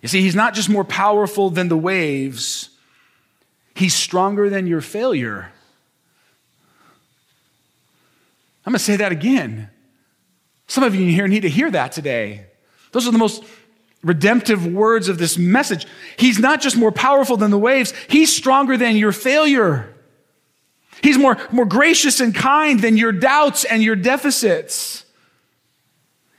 You 0.02 0.08
see, 0.08 0.22
he's 0.22 0.36
not 0.36 0.54
just 0.54 0.70
more 0.70 0.84
powerful 0.84 1.50
than 1.50 1.68
the 1.68 1.78
waves, 1.78 2.70
he's 3.76 3.94
stronger 3.94 4.50
than 4.50 4.68
your 4.68 4.82
failure. 4.82 5.52
I'm 8.66 8.74
going 8.74 8.78
to 8.78 8.84
say 8.84 8.98
that 8.98 9.12
again. 9.12 9.70
Some 10.68 10.84
of 10.84 10.94
you 10.94 11.02
in 11.02 11.10
here 11.10 11.28
need 11.28 11.42
to 11.42 11.50
hear 11.50 11.72
that 11.72 11.92
today. 11.92 12.46
Those 12.92 13.08
are 13.08 13.12
the 13.12 13.18
most 13.18 13.44
redemptive 14.04 14.66
words 14.66 15.10
of 15.10 15.18
this 15.18 15.38
message. 15.38 15.88
He's 16.18 16.40
not 16.40 16.62
just 16.62 16.78
more 16.78 16.92
powerful 16.92 17.38
than 17.38 17.52
the 17.52 17.58
waves, 17.58 17.94
he's 18.08 18.36
stronger 18.36 18.78
than 18.78 18.96
your 18.96 19.12
failure. 19.12 19.96
He's 21.02 21.18
more, 21.18 21.38
more 21.52 21.66
gracious 21.66 22.20
and 22.20 22.36
kind 22.36 22.82
than 22.82 22.98
your 22.98 23.14
doubts 23.14 23.64
and 23.64 23.82
your 23.82 23.96
deficits. 23.96 25.06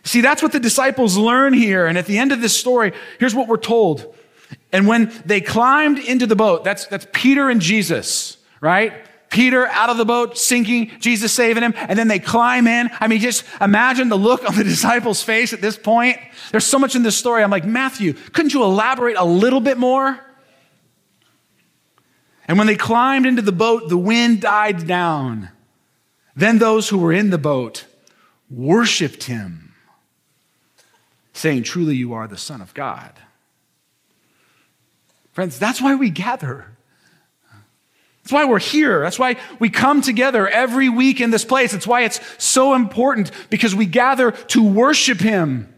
See, 0.05 0.21
that's 0.21 0.43
what 0.43 0.53
the 0.53 0.61
disciples 0.61 1.17
learn 1.17 1.53
here. 1.53 1.87
And 1.87 1.99
at 1.99 2.07
the 2.07 2.19
end 2.19 2.33
of 2.33 2.41
this 2.41 2.57
story, 2.57 2.93
here's 3.19 3.35
what 3.35 3.49
we're 3.49 3.59
told. 3.59 4.15
And 4.73 4.87
when 4.87 5.13
they 5.25 5.41
climbed 5.41 5.99
into 5.99 6.27
the 6.27 6.37
boat, 6.37 6.65
that's, 6.65 6.87
that's 6.87 7.07
Peter 7.13 7.51
and 7.51 7.61
Jesus, 7.61 8.39
right? 8.61 8.93
Peter 9.31 9.67
out 9.69 9.91
of 9.91 9.97
the 9.97 10.05
boat, 10.05 10.37
sinking, 10.37 10.91
Jesus 10.99 11.33
saving 11.33 11.63
him, 11.63 11.73
and 11.77 11.99
then 11.99 12.09
they 12.09 12.19
climb 12.19 12.67
in. 12.67 12.91
I 12.99 13.07
mean, 13.07 13.21
just 13.21 13.45
imagine 13.61 14.09
the 14.09 14.19
look 14.19 14.45
on 14.49 14.57
the 14.57 14.65
disciples' 14.77 15.23
face 15.23 15.53
at 15.53 15.61
this 15.61 15.77
point. 15.77 16.19
There's 16.51 16.67
so 16.67 16.79
much 16.79 16.97
in 16.97 17.05
this 17.05 17.17
story. 17.17 17.43
I'm 17.43 17.51
like, 17.51 17.65
Matthew, 17.65 18.15
couldn't 18.15 18.53
you 18.53 18.65
elaborate 18.65 19.17
a 19.17 19.25
little 19.25 19.61
bit 19.61 19.79
more? 19.79 20.19
And 22.49 22.59
when 22.59 22.67
they 22.67 22.75
climbed 22.75 23.27
into 23.27 23.43
the 23.43 23.53
boat, 23.53 23.89
the 23.89 23.97
wind 23.97 24.41
died 24.41 24.89
down. 24.89 25.51
Then 26.35 26.59
those 26.59 26.89
who 26.89 26.99
were 26.99 27.13
in 27.13 27.31
the 27.31 27.39
boat 27.39 27.87
worshiped 28.51 29.25
him, 29.25 29.70
saying, 31.41 31.65
Truly, 31.65 31.97
you 31.97 32.13
are 32.13 32.29
the 32.29 32.37
Son 32.37 32.61
of 32.61 32.75
God. 32.75 33.13
Friends, 35.33 35.59
that's 35.59 35.81
why 35.81 35.95
we 35.95 36.11
gather. 36.11 36.67
That's 38.23 38.33
why 38.33 38.45
we're 38.45 38.59
here. 38.59 39.01
That's 39.01 39.19
why 39.19 39.37
we 39.59 39.71
come 39.71 40.03
together 40.03 40.47
every 40.47 40.89
week 40.89 41.21
in 41.21 41.31
this 41.31 41.45
place. 41.45 41.73
It's 41.73 41.87
why 41.87 42.03
it's 42.03 42.21
so 42.43 42.75
important 42.75 43.31
because 43.49 43.75
we 43.75 43.87
gather 43.87 44.33
to 44.33 44.63
worship 44.63 45.19
Him. 45.19 45.73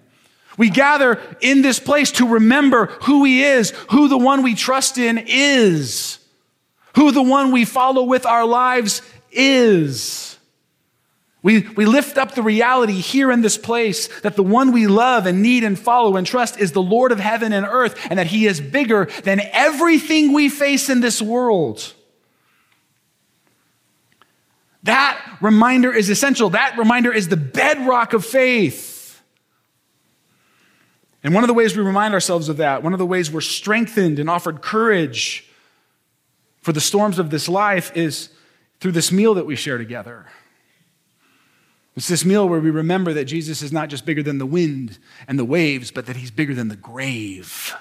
We 0.58 0.68
gather 0.68 1.20
in 1.40 1.62
this 1.62 1.78
place 1.78 2.10
to 2.12 2.26
remember 2.26 2.86
who 3.02 3.24
He 3.24 3.42
is, 3.42 3.70
who 3.90 4.08
the 4.08 4.18
one 4.18 4.42
we 4.42 4.54
trust 4.54 4.98
in 4.98 5.18
is, 5.26 6.18
who 6.96 7.12
the 7.12 7.22
one 7.22 7.52
we 7.52 7.64
follow 7.64 8.02
with 8.02 8.26
our 8.26 8.44
lives 8.44 9.00
is. 9.30 10.31
We, 11.42 11.62
we 11.76 11.86
lift 11.86 12.18
up 12.18 12.34
the 12.34 12.42
reality 12.42 13.00
here 13.00 13.32
in 13.32 13.40
this 13.40 13.58
place 13.58 14.06
that 14.20 14.36
the 14.36 14.44
one 14.44 14.70
we 14.70 14.86
love 14.86 15.26
and 15.26 15.42
need 15.42 15.64
and 15.64 15.76
follow 15.76 16.16
and 16.16 16.24
trust 16.24 16.58
is 16.58 16.70
the 16.70 16.82
Lord 16.82 17.10
of 17.10 17.18
heaven 17.18 17.52
and 17.52 17.66
earth, 17.66 17.98
and 18.08 18.18
that 18.18 18.28
He 18.28 18.46
is 18.46 18.60
bigger 18.60 19.06
than 19.24 19.40
everything 19.52 20.32
we 20.32 20.48
face 20.48 20.88
in 20.88 21.00
this 21.00 21.20
world. 21.20 21.94
That 24.84 25.38
reminder 25.40 25.92
is 25.92 26.10
essential. 26.10 26.50
That 26.50 26.78
reminder 26.78 27.12
is 27.12 27.28
the 27.28 27.36
bedrock 27.36 28.12
of 28.12 28.24
faith. 28.24 29.20
And 31.24 31.34
one 31.34 31.44
of 31.44 31.48
the 31.48 31.54
ways 31.54 31.76
we 31.76 31.82
remind 31.82 32.14
ourselves 32.14 32.48
of 32.48 32.56
that, 32.58 32.82
one 32.82 32.92
of 32.92 32.98
the 32.98 33.06
ways 33.06 33.30
we're 33.30 33.40
strengthened 33.40 34.18
and 34.18 34.28
offered 34.28 34.60
courage 34.60 35.48
for 36.60 36.72
the 36.72 36.80
storms 36.80 37.18
of 37.18 37.30
this 37.30 37.48
life 37.48 37.96
is 37.96 38.28
through 38.80 38.92
this 38.92 39.12
meal 39.12 39.34
that 39.34 39.46
we 39.46 39.56
share 39.56 39.78
together. 39.78 40.26
It's 41.94 42.08
this 42.08 42.24
meal 42.24 42.48
where 42.48 42.60
we 42.60 42.70
remember 42.70 43.12
that 43.12 43.26
Jesus 43.26 43.60
is 43.60 43.72
not 43.72 43.90
just 43.90 44.06
bigger 44.06 44.22
than 44.22 44.38
the 44.38 44.46
wind 44.46 44.98
and 45.28 45.38
the 45.38 45.44
waves, 45.44 45.90
but 45.90 46.06
that 46.06 46.16
he's 46.16 46.30
bigger 46.30 46.54
than 46.54 46.68
the 46.68 46.76
grave. 46.76 47.74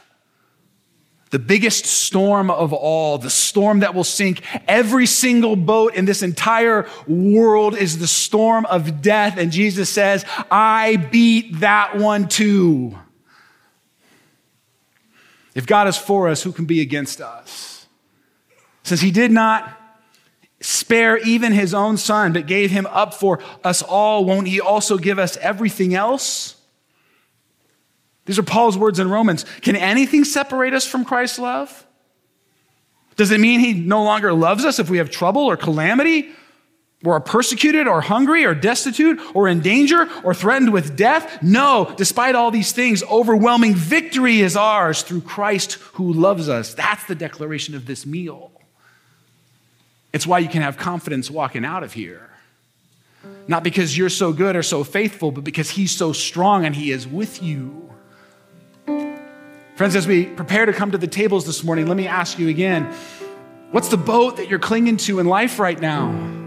The 1.29 1.39
biggest 1.39 1.85
storm 1.85 2.51
of 2.51 2.73
all, 2.73 3.17
the 3.17 3.29
storm 3.29 3.79
that 3.79 3.95
will 3.95 4.03
sink 4.03 4.41
every 4.67 5.05
single 5.05 5.55
boat 5.55 5.95
in 5.95 6.03
this 6.03 6.23
entire 6.23 6.89
world 7.07 7.77
is 7.77 7.99
the 7.99 8.07
storm 8.07 8.65
of 8.65 9.01
death. 9.01 9.37
And 9.37 9.49
Jesus 9.49 9.89
says, 9.89 10.25
I 10.51 10.97
beat 10.97 11.61
that 11.61 11.97
one 11.97 12.27
too. 12.27 12.97
If 15.55 15.65
God 15.65 15.87
is 15.87 15.97
for 15.97 16.27
us, 16.27 16.43
who 16.43 16.51
can 16.51 16.65
be 16.65 16.81
against 16.81 17.21
us? 17.21 17.87
Since 18.83 18.99
he 18.99 19.11
did 19.11 19.31
not 19.31 19.80
spare 20.61 21.17
even 21.17 21.51
his 21.51 21.73
own 21.73 21.97
son, 21.97 22.33
but 22.33 22.47
gave 22.47 22.71
him 22.71 22.85
up 22.87 23.13
for 23.13 23.39
us 23.63 23.81
all, 23.81 24.23
won't 24.25 24.47
he 24.47 24.61
also 24.61 24.97
give 24.97 25.19
us 25.19 25.35
everything 25.37 25.93
else? 25.93 26.55
These 28.25 28.39
are 28.39 28.43
Paul's 28.43 28.77
words 28.77 28.99
in 28.99 29.09
Romans. 29.09 29.45
Can 29.61 29.75
anything 29.75 30.23
separate 30.23 30.73
us 30.73 30.85
from 30.85 31.03
Christ's 31.03 31.39
love? 31.39 31.85
Does 33.17 33.31
it 33.31 33.39
mean 33.39 33.59
he 33.59 33.73
no 33.73 34.03
longer 34.03 34.33
loves 34.33 34.63
us 34.63 34.79
if 34.79 34.89
we 34.89 34.99
have 34.99 35.09
trouble 35.09 35.43
or 35.43 35.57
calamity? 35.57 36.29
Or 37.03 37.15
are 37.15 37.19
persecuted 37.19 37.87
or 37.87 37.99
hungry 37.99 38.45
or 38.45 38.53
destitute 38.53 39.19
or 39.33 39.47
in 39.47 39.61
danger 39.61 40.07
or 40.23 40.35
threatened 40.35 40.71
with 40.71 40.95
death? 40.95 41.41
No, 41.41 41.91
despite 41.97 42.35
all 42.35 42.51
these 42.51 42.71
things, 42.71 43.01
overwhelming 43.03 43.73
victory 43.73 44.41
is 44.41 44.55
ours 44.55 45.01
through 45.01 45.21
Christ 45.21 45.73
who 45.93 46.13
loves 46.13 46.47
us. 46.47 46.75
That's 46.75 47.03
the 47.05 47.15
declaration 47.15 47.73
of 47.73 47.87
this 47.87 48.05
meal. 48.05 48.50
It's 50.13 50.27
why 50.27 50.39
you 50.39 50.49
can 50.49 50.61
have 50.61 50.77
confidence 50.77 51.31
walking 51.31 51.65
out 51.65 51.83
of 51.83 51.93
here. 51.93 52.29
Not 53.47 53.63
because 53.63 53.97
you're 53.97 54.09
so 54.09 54.33
good 54.33 54.55
or 54.55 54.63
so 54.63 54.83
faithful, 54.83 55.31
but 55.31 55.43
because 55.43 55.69
He's 55.69 55.91
so 55.91 56.13
strong 56.13 56.65
and 56.65 56.75
He 56.75 56.91
is 56.91 57.07
with 57.07 57.41
you. 57.41 57.89
Friends, 59.75 59.95
as 59.95 60.05
we 60.05 60.25
prepare 60.25 60.65
to 60.65 60.73
come 60.73 60.91
to 60.91 60.97
the 60.97 61.07
tables 61.07 61.45
this 61.45 61.63
morning, 61.63 61.87
let 61.87 61.97
me 61.97 62.07
ask 62.07 62.37
you 62.37 62.49
again 62.49 62.93
what's 63.71 63.87
the 63.87 63.97
boat 63.97 64.37
that 64.37 64.49
you're 64.49 64.59
clinging 64.59 64.97
to 64.97 65.19
in 65.19 65.25
life 65.25 65.59
right 65.59 65.79
now? 65.79 66.40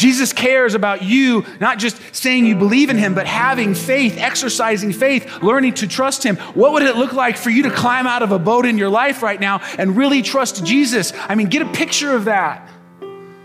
Jesus 0.00 0.32
cares 0.32 0.72
about 0.72 1.02
you, 1.02 1.44
not 1.60 1.78
just 1.78 2.00
saying 2.14 2.46
you 2.46 2.56
believe 2.56 2.88
in 2.88 2.96
him, 2.96 3.14
but 3.14 3.26
having 3.26 3.74
faith, 3.74 4.16
exercising 4.16 4.94
faith, 4.94 5.42
learning 5.42 5.74
to 5.74 5.86
trust 5.86 6.24
him. 6.24 6.36
What 6.36 6.72
would 6.72 6.84
it 6.84 6.96
look 6.96 7.12
like 7.12 7.36
for 7.36 7.50
you 7.50 7.64
to 7.64 7.70
climb 7.70 8.06
out 8.06 8.22
of 8.22 8.32
a 8.32 8.38
boat 8.38 8.64
in 8.64 8.78
your 8.78 8.88
life 8.88 9.22
right 9.22 9.38
now 9.38 9.60
and 9.76 9.98
really 9.98 10.22
trust 10.22 10.64
Jesus? 10.64 11.12
I 11.14 11.34
mean, 11.34 11.48
get 11.48 11.60
a 11.60 11.70
picture 11.72 12.16
of 12.16 12.24
that. 12.24 12.66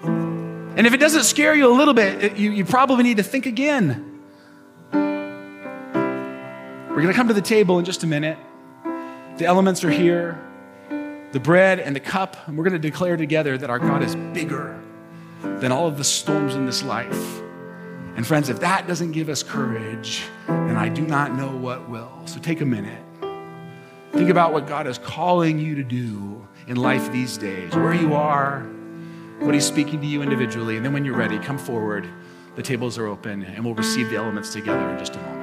And 0.05 0.87
if 0.87 0.93
it 0.93 1.01
doesn't 1.01 1.23
scare 1.23 1.53
you 1.53 1.69
a 1.69 1.75
little 1.75 1.93
bit, 1.93 2.37
you, 2.37 2.51
you 2.51 2.63
probably 2.63 3.03
need 3.03 3.17
to 3.17 3.23
think 3.23 3.47
again. 3.47 4.21
We're 4.93 5.01
going 7.01 7.07
to 7.07 7.13
come 7.13 7.27
to 7.27 7.33
the 7.33 7.41
table 7.41 7.79
in 7.79 7.83
just 7.83 8.05
a 8.05 8.07
minute. 8.07 8.37
The 9.35 9.43
elements 9.45 9.83
are 9.83 9.91
here 9.91 10.41
the 11.33 11.39
bread 11.41 11.81
and 11.81 11.93
the 11.93 11.99
cup, 11.99 12.47
and 12.47 12.57
we're 12.57 12.63
going 12.63 12.81
to 12.81 12.87
declare 12.89 13.17
together 13.17 13.57
that 13.57 13.69
our 13.69 13.77
God 13.77 14.01
is 14.01 14.15
bigger 14.15 14.81
than 15.41 15.71
all 15.71 15.87
of 15.87 15.97
the 15.97 16.03
storms 16.03 16.55
in 16.55 16.65
this 16.65 16.83
life. 16.83 17.41
And 18.15 18.25
friends, 18.25 18.49
if 18.49 18.59
that 18.61 18.87
doesn't 18.87 19.11
give 19.11 19.29
us 19.29 19.43
courage, 19.43 20.23
then 20.47 20.77
I 20.77 20.89
do 20.89 21.01
not 21.01 21.35
know 21.35 21.55
what 21.55 21.89
will. 21.89 22.11
So 22.25 22.39
take 22.39 22.61
a 22.61 22.65
minute. 22.65 23.03
Think 24.13 24.29
about 24.29 24.53
what 24.53 24.67
God 24.67 24.87
is 24.87 24.97
calling 24.97 25.59
you 25.59 25.75
to 25.75 25.83
do 25.83 26.47
in 26.67 26.77
life 26.77 27.11
these 27.11 27.37
days, 27.37 27.75
where 27.75 27.93
you 27.93 28.13
are, 28.13 28.61
what 29.39 29.53
He's 29.53 29.65
speaking 29.65 29.99
to 29.99 30.07
you 30.07 30.21
individually. 30.21 30.77
And 30.77 30.85
then 30.85 30.93
when 30.93 31.03
you're 31.03 31.17
ready, 31.17 31.37
come 31.39 31.57
forward. 31.57 32.07
The 32.55 32.63
tables 32.63 32.97
are 32.97 33.05
open, 33.05 33.43
and 33.43 33.65
we'll 33.65 33.75
receive 33.75 34.09
the 34.09 34.15
elements 34.15 34.53
together 34.53 34.89
in 34.89 34.97
just 34.97 35.15
a 35.15 35.17
moment. 35.17 35.34